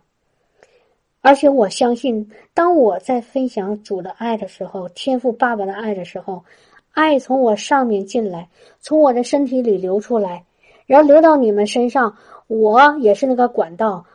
[1.22, 6.44] 而且我相信，当我在分享主的爱的时候，天赋爸爸的爱的时候，
[6.92, 8.48] 爱从我上面进来，
[8.82, 10.44] 从我的身体里流出来。
[10.88, 14.06] 然后流到你们身上，我也是那个管道，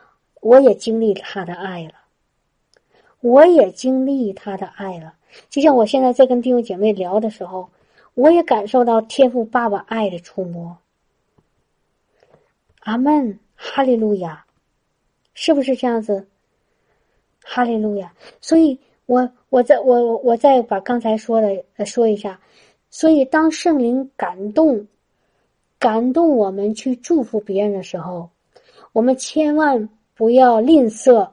[0.41, 1.93] 我也经历他的爱了，
[3.21, 5.13] 我也经历他的爱了。
[5.51, 7.69] 就像我现在在跟弟兄姐妹聊的时候，
[8.15, 10.75] 我也感受到天父爸爸爱的触摸。
[12.79, 14.43] 阿门，哈利路亚，
[15.35, 16.27] 是不是这样子？
[17.43, 18.11] 哈利路亚。
[18.41, 22.39] 所以我我再我我再把刚才说的说一下。
[22.89, 24.87] 所以当圣灵感动。
[25.83, 28.29] 感动我们去祝福别人的时候，
[28.93, 31.31] 我们千万不要吝啬，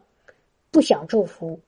[0.73, 1.61] 不想祝福。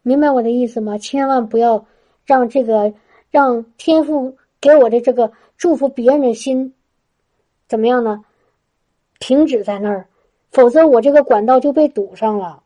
[0.00, 0.96] 明白我的意思吗？
[0.96, 1.84] 千万不要
[2.24, 2.94] 让这个
[3.30, 6.72] 让天父给我的这个祝福别人的心
[7.68, 8.24] 怎么样呢？
[9.18, 10.06] 停止在那儿，
[10.50, 12.62] 否则我这个管道就被堵上了。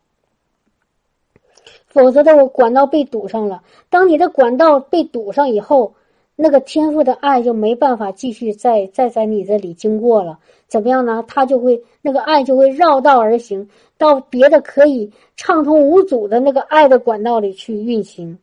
[1.88, 3.64] 否则的我管道被堵上了。
[3.90, 5.96] 当你的管道被堵上以后。
[6.38, 10.38] 那个天赋的爱就没办法继续再再在你这里经过了，
[10.68, 11.24] 怎么样呢？
[11.26, 18.38] 他就会那个爱就会绕道而行，到别的可以畅通无阻的那个爱的管道里去运行。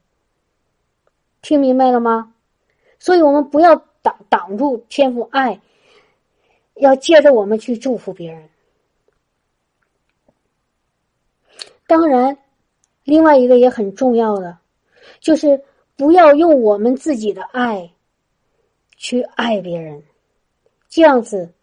[1.43, 2.33] 听明白了吗？
[2.97, 5.59] 所以我们不要挡挡住天赋爱，
[6.75, 8.49] 要借着我们去祝福别人。
[11.85, 12.35] 当然，
[13.03, 14.57] 另外一个也很重要的，
[15.19, 15.61] 就是
[16.03, 17.89] 不要用我们自己的爱
[18.97, 20.03] 去爱别人，
[20.89, 21.53] 这样子，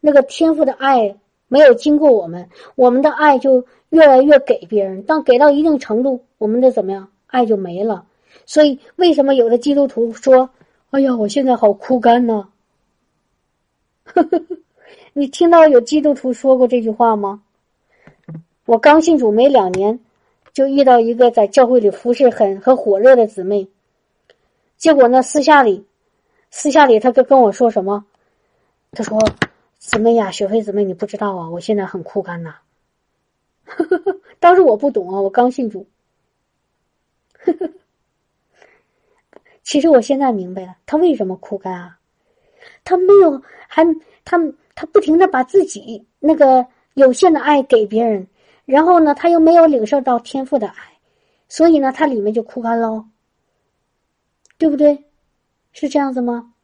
[0.00, 5.02] 那个天赋的爱没有经过我们，我们的爱就越来越给别人。
[5.02, 8.06] 当给到一定程度，我们的怎么样，爱就没了。
[8.46, 10.48] 所以，为什么有的基督徒说
[10.88, 12.48] ：“哎呀，我现在好枯干呢？”
[15.12, 17.42] 你听到有基督徒说过这句话吗？
[18.64, 20.00] 我刚信主没两年，
[20.54, 23.68] 就遇到一个在教会里服侍很很火热的姊妹。
[24.84, 25.86] 结果呢，私下里，
[26.50, 28.04] 私下里，他跟跟我说什么？
[28.92, 29.18] 他说
[29.80, 32.56] ：“姊妹呀，雪飞姊妹，你不知道啊，我现在很枯干呐。
[34.38, 35.86] ”当时我不懂啊，我刚信主。
[39.64, 41.98] 其实我现在明白了，他为什么枯干啊？
[42.84, 43.82] 他没有，还
[44.22, 44.38] 他。
[44.74, 48.28] 他不停的把自己那个有限的爱给别人，
[48.66, 50.92] 然后呢，他又没有领受到天赋的爱，
[51.48, 53.06] 所以呢，他里面就枯干喽，
[54.64, 54.98] 对不对？
[55.74, 56.54] 是这样子吗？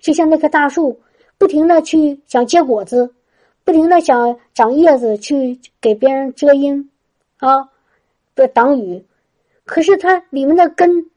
[0.00, 0.98] 就像那棵大树，
[1.36, 3.14] 不停的去想结果子，
[3.64, 6.90] 不停的想长叶子去给别人遮阴，
[7.36, 7.68] 啊，
[8.34, 9.04] 的挡雨，
[9.66, 11.10] 可是它里面的根，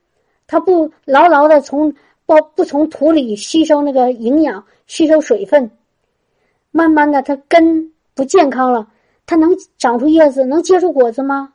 [0.46, 1.94] 它不牢牢的从
[2.26, 5.72] 不不从土里吸收那个营养，吸收水分。
[6.72, 8.86] 慢慢的，它根不健康了，
[9.26, 11.54] 它能长出叶子，能结出果子吗？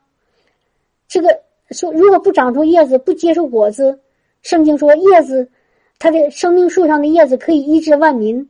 [1.07, 1.39] 这个
[1.69, 3.99] 说，如果不长出叶子，不结出果子，
[4.41, 5.49] 圣经说叶子，
[5.97, 8.49] 它的生命树上的叶子可以医治万民，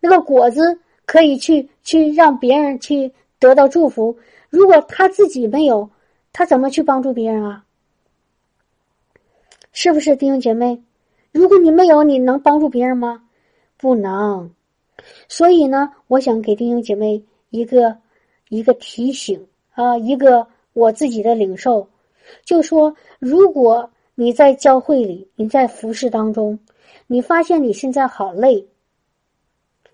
[0.00, 4.16] 那个果子可以去去让别人去得到祝福。
[4.48, 5.88] 如果他自己没有，
[6.32, 7.64] 他怎么去帮助别人啊？
[9.72, 10.82] 是不是弟兄姐妹？
[11.30, 13.22] 如果你没有，你能帮助别人吗？
[13.76, 14.50] 不能。
[15.28, 17.96] 所以呢，我想给弟兄姐妹一个
[18.48, 21.88] 一个提醒啊，一个我自己的领受，
[22.44, 26.58] 就说如果你在教会里，你在服侍当中，
[27.06, 28.66] 你发现你现在好累，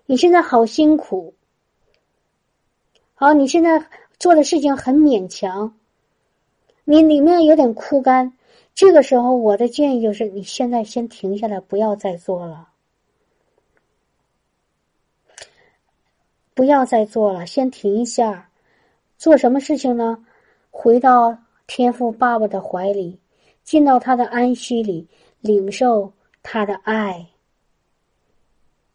[0.05, 1.33] 你现在好辛苦，
[3.13, 3.85] 好，你现在
[4.19, 5.77] 做的事情很勉强，
[6.83, 8.33] 你里面有点枯干，
[8.75, 12.69] 这个时候我的建议就是，你现在先停下来，不要再做了。
[16.53, 18.49] 不要再做了，先停一下。
[19.17, 20.25] 做什么事情呢？
[20.71, 21.37] 回到
[21.67, 23.19] 天父爸爸的怀里，
[23.67, 25.05] 进到他的安息里，
[25.41, 27.27] 领受他的爱，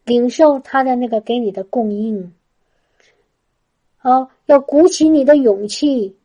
[0.02, 2.32] 领受他的那个给你的供应。
[3.98, 6.16] 啊，要鼓起你的勇气，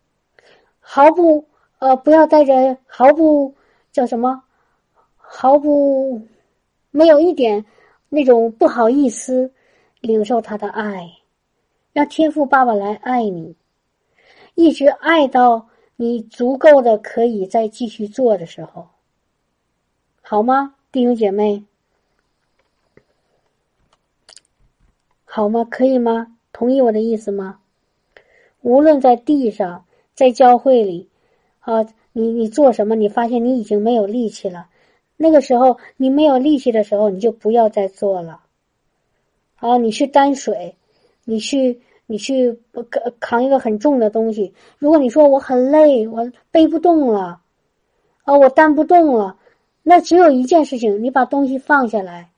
[0.79, 1.45] 毫不
[1.79, 3.53] 呃，不要带着毫不
[3.91, 4.41] 叫什么，
[5.17, 6.21] 毫不
[6.89, 7.65] 没有一点
[8.07, 9.51] 那种不好意思，
[9.99, 11.11] 领受他的爱。
[11.91, 13.53] 让天赋爸爸来爱你，
[14.55, 15.66] 一直爱到
[15.99, 18.87] 你足够的可以再继续做的时候，
[20.21, 21.63] 好吗，弟兄姐妹？
[25.25, 25.63] 好吗？
[25.63, 26.37] 可以吗？
[26.53, 27.59] 同意我的意思吗？
[28.61, 31.09] 无论在地上，在教会里，
[31.61, 31.83] 啊，
[32.13, 32.93] 你你做什么？
[32.93, 34.69] 你发现你已经没有力气了，
[35.15, 38.43] 那个时候你没有力气的时候，你就不要再做了。
[39.55, 40.75] 啊，你去担水，
[41.23, 41.81] 你去。
[42.09, 42.57] 你去
[42.89, 47.41] 扛扛一个很重的东西，如果你说我很累，我背不动了，
[48.23, 49.37] 啊，我担不动了，
[49.83, 52.29] 那只有一件事情，你把东西放下来，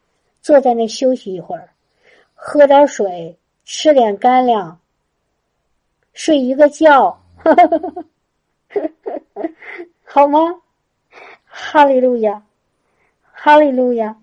[0.41, 1.70] 坐在那休息一会儿，
[2.34, 4.80] 喝点水，吃点干粮，
[6.14, 7.22] 睡一个觉，
[10.04, 10.40] 好吗？
[11.46, 12.44] 哈利路亚，
[13.32, 14.18] 哈利路亚，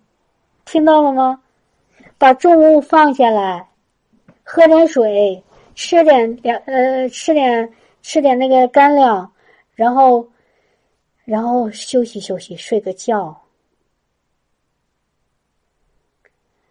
[0.64, 1.40] 听到了吗？
[2.18, 3.68] 把重物放下来。
[4.48, 5.42] 喝点水，
[5.74, 7.68] 吃点粮，呃，吃点
[8.00, 9.28] 吃点那个干粮，
[9.74, 10.24] 然后，
[11.24, 13.36] 然后休息休息，睡个觉。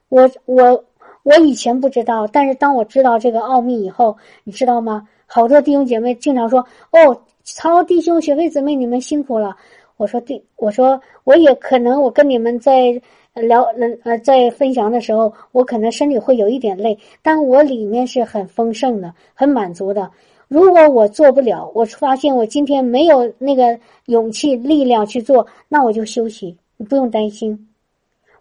[0.08, 0.86] 我我
[1.24, 5.06] 我以前不知道，但是当我知道这个奥秘以后，你知道吗？
[5.26, 9.58] 好多弟兄姐妹经常说：“哦，曹弟兄、学妹姊妹，你们辛苦了。”
[9.98, 13.02] 我说：“弟，我说我也可能，我跟你们在。”
[13.42, 13.64] 聊，
[14.04, 20.10] 呃，在分享的时候，我可能身体会有一点累，但我里面是很丰盛的，很满足的。
[20.48, 27.68] 如果我做不了，我发现我今天没有那个勇气、力量去做，那我就休息，你不用担心。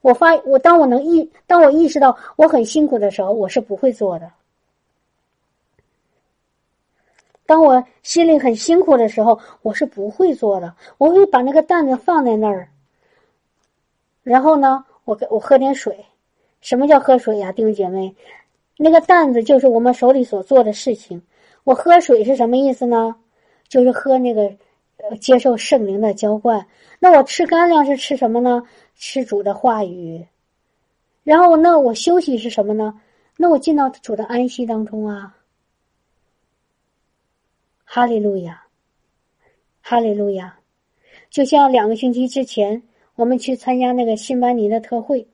[0.00, 4.30] 我发，我当我能意，当我意识到我很辛苦的时候，我是不会做的。
[7.46, 10.74] 当我心里很辛苦的时候，我是不会做的。
[10.98, 12.68] 我会把那个担子放在那儿。
[14.24, 16.04] 然后呢，我给我喝点水。
[16.60, 18.16] 什么叫喝水呀，弟兄姐妹？
[18.76, 21.22] 那个担子就是我们手里所做的事情。
[21.62, 23.14] 我喝水是什么意思呢？
[23.68, 24.42] 就是喝那个，
[24.96, 26.66] 呃，接受圣灵的浇灌。
[26.98, 28.62] 那我吃干粮是吃什么呢？
[28.96, 30.26] 吃主的话语。
[31.22, 33.00] 然后，那我休息是什么呢？
[33.36, 35.36] 那我进到主的安息当中啊。
[37.84, 38.64] 哈利路亚，
[39.82, 40.58] 哈利路亚。
[41.30, 42.82] 就像两个星期之前，
[43.16, 45.26] 我们去参加那个新班尼的特会。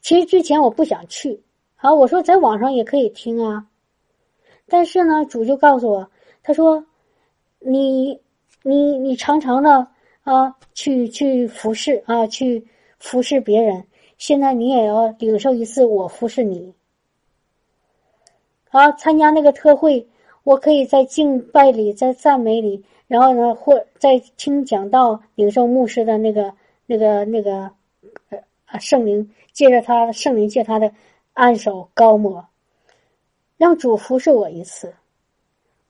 [0.00, 1.40] 其实之前我不想去，
[1.76, 3.66] 好，我说在网上也可以听啊。
[4.68, 6.10] 但是呢，主就告诉我，
[6.42, 6.84] 他说
[7.60, 8.18] ：“你、
[8.62, 9.86] 你、你常常的
[10.22, 12.66] 啊，去去服侍啊，去
[12.98, 13.84] 服侍别人。
[14.18, 16.72] 现在你也要领受一次我服侍你。
[18.70, 20.08] 好，参加那个特会，
[20.44, 22.82] 我可以在敬拜里，在赞美里，
[23.12, 26.54] 然后呢，或在听讲道，领受牧师的那个、
[26.86, 27.70] 那个、那个
[28.30, 30.90] 呃圣灵。”借着他圣灵，借他的
[31.34, 32.42] 安手高抹，
[33.58, 34.94] 让主服侍我一次。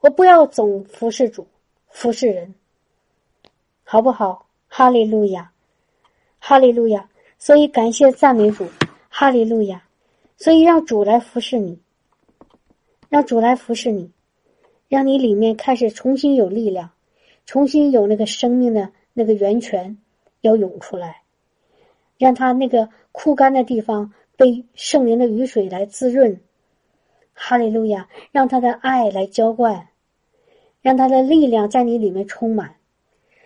[0.01, 1.47] 我不要总服侍主，
[1.87, 2.53] 服侍人，
[3.85, 4.47] 好不好？
[4.67, 5.53] 哈利路亚，
[6.41, 7.09] 哈利路亚。
[7.39, 8.67] 所以感谢赞美主，
[9.09, 9.85] 哈利路亚。
[10.37, 11.79] 所以让主来服侍你，
[13.09, 14.11] 让主来服侍你，
[14.89, 16.91] 让你里面开始重新有力量，
[17.47, 19.97] 重新有那个生命的那个源泉
[20.41, 21.23] 要涌出来，
[22.19, 22.89] 让他那个。
[23.15, 26.41] 枯干的地方被圣灵的雨水来滋润，
[27.35, 28.09] 哈利路亚！
[28.31, 29.87] 让他的爱来浇灌，
[30.81, 32.75] 让他的力量在你里面充满，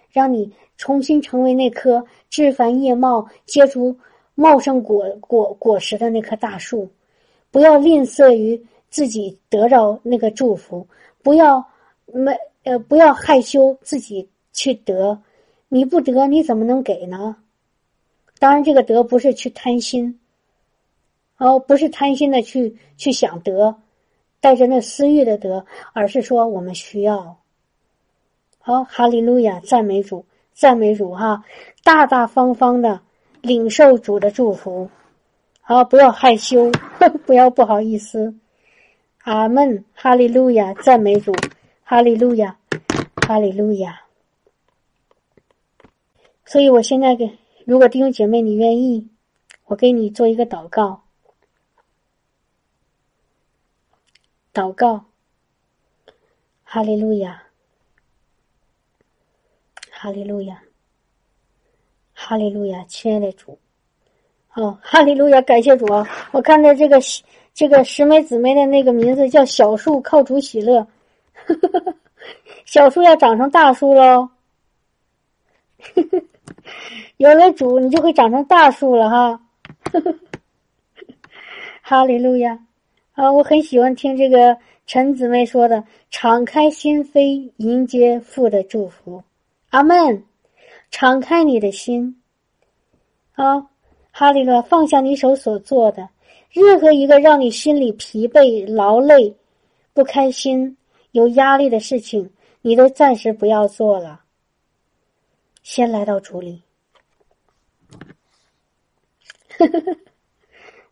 [0.08, 3.98] 让你重新成为那棵枝繁叶茂、结出
[4.36, 6.88] 茂盛果果果实的那棵大树。
[7.50, 10.86] 不要吝啬于自己得到那个祝福，
[11.24, 11.66] 不要
[12.06, 12.32] 没
[12.66, 15.22] 呃不要害羞自己去得，
[15.68, 17.36] 你不得你怎么能给呢？
[18.40, 20.18] 当然，这个得不是去贪心，
[21.38, 23.76] 哦，不是贪心的去去想得，
[24.40, 25.64] 带着那私欲的得，
[25.94, 27.38] 而是说我们需要。
[28.58, 31.44] 好，哈利路亚，赞美主，赞美主，哈，
[31.84, 33.00] 大大方方的
[33.40, 34.90] 领受主的祝福。
[35.60, 36.70] 好，不要害羞，
[37.24, 38.34] 不要不好意思。
[39.22, 41.32] 阿门，哈利路亚，赞美主，
[41.88, 42.58] 哈利路亚，
[43.14, 44.02] 哈利路亚。
[46.44, 47.38] 所以我现在给。
[47.64, 49.08] 如果弟兄姐妹你愿意，
[49.66, 51.04] 我给你做一个祷告。
[54.52, 55.04] 祷告，
[56.64, 57.40] 哈利路亚，
[59.92, 60.60] 哈利路亚，
[62.12, 63.56] 哈利路亚，亲爱的主，
[64.54, 66.04] 哦，哈利路亚，感谢主啊！
[66.32, 66.98] 我看到这个
[67.54, 70.84] 这个十枚姊妹的那个名字叫小树靠主喜乐，
[72.64, 74.28] 小树要长成大树喽。
[77.18, 79.40] 有了主，你就会长成大树了哈！
[81.82, 82.58] 哈利路亚！
[83.14, 84.56] 啊，我很喜欢听这个
[84.86, 89.22] 陈姊妹说的：“敞开心扉，迎接父的祝福。”
[89.70, 90.24] 阿门！
[90.90, 92.20] 敞开你的心，
[93.34, 93.66] 啊，
[94.10, 94.62] 哈利路亚！
[94.62, 96.08] 放下你手所做的
[96.50, 99.34] 任何一个让你心里疲惫、劳累、
[99.92, 100.76] 不开心、
[101.12, 102.30] 有压力的事情，
[102.62, 104.20] 你都暂时不要做了。
[105.62, 106.62] 先来到主里。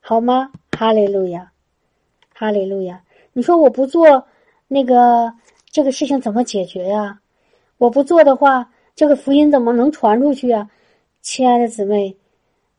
[0.00, 0.50] 好吗？
[0.72, 1.52] 哈利路亚，
[2.32, 3.02] 哈利路亚！
[3.32, 4.26] 你说我不做
[4.66, 5.32] 那个
[5.70, 7.20] 这个事情怎么解决呀？
[7.78, 10.68] 我不做的话，这个福音怎么能传出去啊？
[11.20, 12.16] 亲爱的姊妹，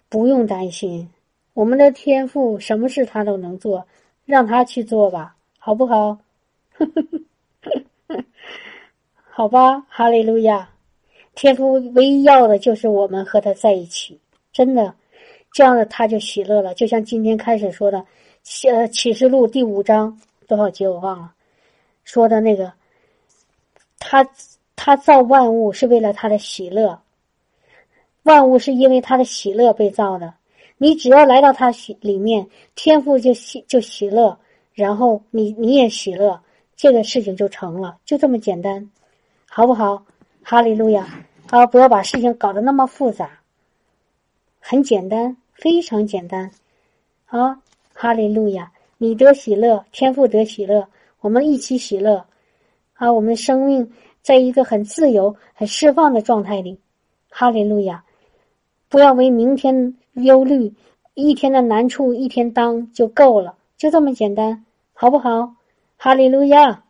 [0.10, 1.10] 不用担心，
[1.54, 3.86] 我们的天赋什么事他都能做，
[4.26, 6.18] 让他去做吧，好不好？
[6.78, 7.02] 呵呵
[8.08, 8.24] 呵
[9.30, 10.70] 好吧，哈利路亚！
[11.34, 14.20] 天赋唯一要的就是我们和他在一起，
[14.54, 14.94] 真的。
[15.52, 18.06] 这样的他就喜乐了，就像今天开始说的，
[18.70, 21.34] 呃，启示录第五章多少节我忘了，
[22.04, 22.74] 说的那个，
[24.00, 24.28] 他
[24.76, 27.00] 他造万物是为了他的喜乐，
[28.24, 30.34] 万物是因为他的喜乐被造的。
[30.78, 32.46] 你只要来到他喜里面，
[32.76, 34.38] 天赋就喜就喜乐，
[34.74, 36.42] 然后你你也喜乐，
[36.76, 38.90] 这个事情就成了，就这么简单，
[39.48, 40.06] 好不好？
[40.44, 41.08] 哈利路亚！
[41.50, 43.40] 好，不要把事情搞得那么复杂，
[44.60, 45.38] 很简单。
[45.58, 46.52] 非常简单，
[47.26, 47.56] 好，
[47.94, 48.70] 哈利路亚！
[48.98, 50.86] 你得喜乐，天父得喜乐，
[51.22, 52.26] 我们一起喜乐。
[52.96, 53.90] 啊，我们的生命
[54.22, 56.78] 在一个很自由、很释放的状态里，
[57.30, 58.04] 哈利路亚！
[58.90, 60.74] 不要为明天忧虑，
[61.14, 65.54] 一天的难处一天当就够了，就这么简单，好不好？
[66.06, 66.84] 哈利路亚！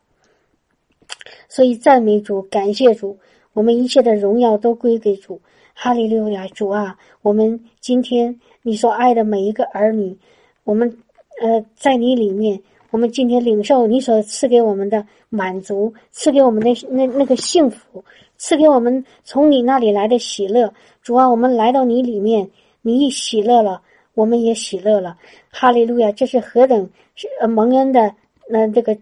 [1.47, 3.17] 所以赞美主，感谢主，
[3.53, 5.39] 我们一切的荣耀都归给主。
[5.73, 8.37] 哈利路亚，主啊，我们今天。
[8.61, 10.17] 你所爱的每一个儿女，
[10.65, 10.97] 我们
[11.41, 12.61] 呃，在你里面，
[12.91, 18.03] 我们今天领受你所赐给我们的满足，赐给我们的那那个幸福，
[18.35, 20.73] 赐给我们从你那里来的喜乐。
[21.01, 22.49] 主啊，我们来到你里面，
[22.81, 23.81] 你一喜乐了，
[24.13, 25.17] 我们也喜乐了。
[25.49, 26.11] 哈利路亚！
[26.11, 28.13] 这是何等是蒙恩的
[28.49, 28.97] 那这个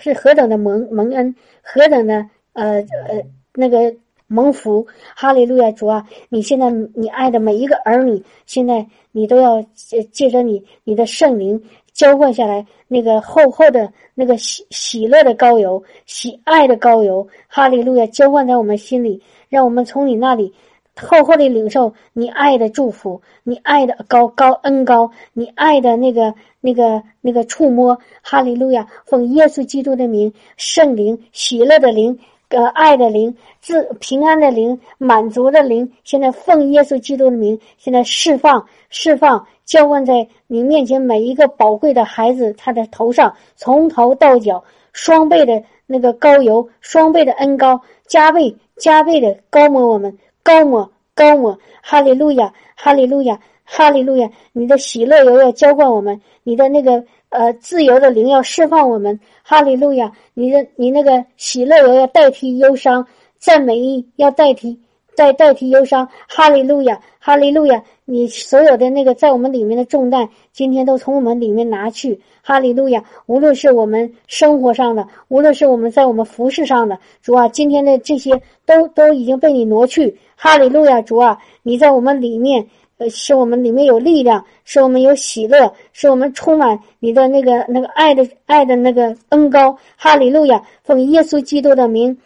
[0.00, 3.22] 是何等的蒙蒙恩，何等的呃呃
[3.54, 3.94] 那个。
[4.28, 4.84] 蒙福，
[5.14, 5.70] 哈利路亚！
[5.70, 9.62] 主啊，你现在你爱的每一个儿女，现在你都要
[10.10, 18.06] 借着你你的圣灵浇灌下来，那个厚厚的那个喜喜乐的膏油，喜爱的膏油，哈利路亚！
[18.08, 20.52] 浇灌在我们心里，让我们从你那里
[20.96, 28.86] 厚厚的领受你爱的祝福，你爱的高高恩高，你爱的那个那个那个触摸，哈利路亚！
[29.04, 32.18] 奉耶稣基督的名，圣灵喜乐的灵。
[32.48, 44.62] 呃，爱的灵，自平安的灵，满足的灵，现在奉耶稣基督的名，现在释放，释放，浇灌在你面前每一个宝贵的孩子他的头上，从头到脚，
[44.92, 50.16] 双倍的那个膏油，双倍的恩高，加倍加倍的高抹我们，
[50.46, 57.04] 高我高我，哈利路亚，哈利路亚，哈利路亚，你的喜乐油要浇灌我们，你的那个。
[57.28, 60.12] 呃，自由的灵要释放我们，哈利路亚！
[60.32, 63.04] 你的你那个喜乐油要代替忧伤，
[63.36, 64.80] 赞美意要代替
[65.16, 67.82] 代代替忧伤，哈利路亚，哈利路亚！
[68.04, 73.02] 你所有的那个在我们里面的重担，今天都从我们里面拿去，哈利路亚！
[73.26, 81.00] 无论是我们生活上的，无论是我们在我们服饰上的，主啊，今天的这些都都已经被你挪去，哈利路亚！
[81.02, 82.66] 主啊，你在我们里面。
[82.98, 89.76] 呃，使我们里面有力量，使我们有喜乐，使我们充满你的那个那个爱的爱的那个恩高。
[89.96, 92.16] 哈利路亚，奉耶稣基督的名，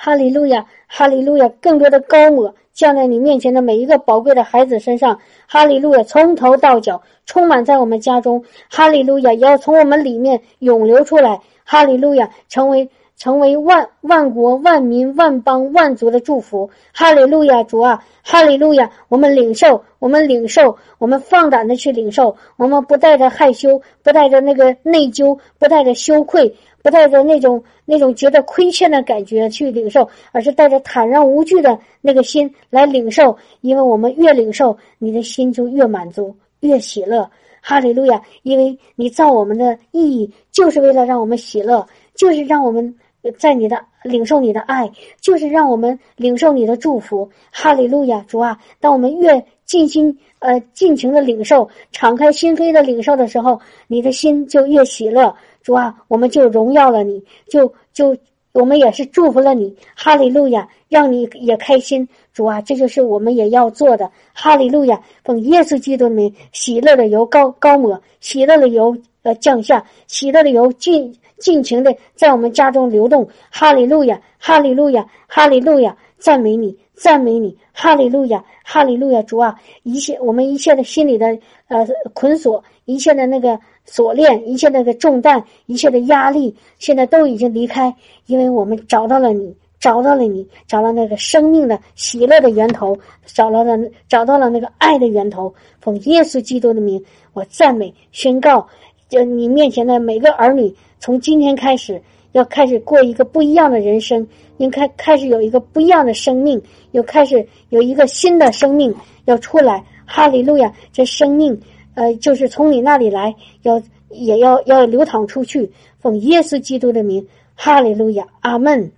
[0.00, 5.18] 哈利路亚，哈利路亚，更多的高抹降在你面前的每一个宝贵的孩子身上。
[5.48, 8.44] 哈利路亚，从头到脚充满在我们家中。
[8.70, 11.40] 哈利路亚，也要从我们里面涌流出来。
[11.64, 12.88] 哈利路亚，成为。
[13.18, 18.88] 成为万万国万民万邦万族的祝福，哈利路亚，主啊，哈利路亚！
[19.08, 26.54] 我们领受，我们领受，我们放胆的去领受，我们不带着害羞，不带着那个内疚，不带着羞愧，
[26.90, 37.28] 带着那种那种觉得亏欠的感觉去领受，而是带着坦然无惧的那个心来领受，因为我们越领受，你的心就越满足，越喜乐，
[37.60, 38.22] 哈利路亚！
[38.42, 42.94] 因为你造我们的意义就是为了让我们喜乐，就是让我们。
[43.36, 44.90] 在你的领受你的爱，
[45.20, 47.28] 就是让我们领受你的祝福。
[47.50, 48.56] 哈利路亚，主啊！
[48.80, 55.34] 当我们越尽心呃尽情的领受，敞开心扉的领受的时候，你的心就越喜乐。
[55.68, 58.16] 主啊，我们就荣耀了你，就就
[58.52, 59.76] 我们也是祝福了你。
[59.94, 62.08] 哈利路亚，让你也开心。
[62.32, 64.10] 主啊，这就是我们也要做的。
[64.32, 71.14] 哈利路亚，奉耶稣基督的名，喜乐的油高高抹，喜乐的油呃降下，喜乐的油尽。
[71.36, 79.54] 尽情的在我们家中流动，哈利路亚，哈利路亚，哈利路亚，赞美你，赞美你，哈利路亚，哈利路亚，主啊，
[79.84, 81.38] 一切我们一切的心里的
[81.68, 83.56] 呃捆锁，一切的那个
[83.90, 87.92] 锁链，一切那个重担，一切的压力，现在都已经离开，
[88.26, 97.02] 因为我们找到了你，找到了你，找到那个生命的喜乐的源头，找到了找到了那个爱的源头，奉耶稣基督的名，
[97.32, 98.68] 我赞美宣告，
[99.08, 100.72] 就你面前的每个儿女。
[101.00, 102.00] 从今天开始，
[102.32, 104.26] 要开始过一个不一样的人生，
[104.58, 106.60] 应开开始有一个不一样的生命，
[106.90, 108.94] 又开始有一个新的生命
[109.24, 109.82] 要出来。
[110.10, 110.72] 哈利路亚！
[110.90, 111.60] 这生命，
[111.98, 115.72] 呃，就是从你那里来，要也要要流淌出去。
[115.98, 117.26] 奉耶稣基督的名，
[117.56, 118.92] 哈利路亚，阿门。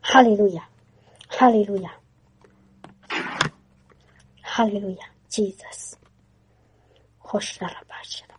[0.00, 0.68] 哈利路亚，
[1.26, 1.90] 哈利路亚，
[4.40, 4.98] 哈利路亚
[5.28, 5.94] ，Jesus，
[7.32, 8.29] 我是阿拉巴神。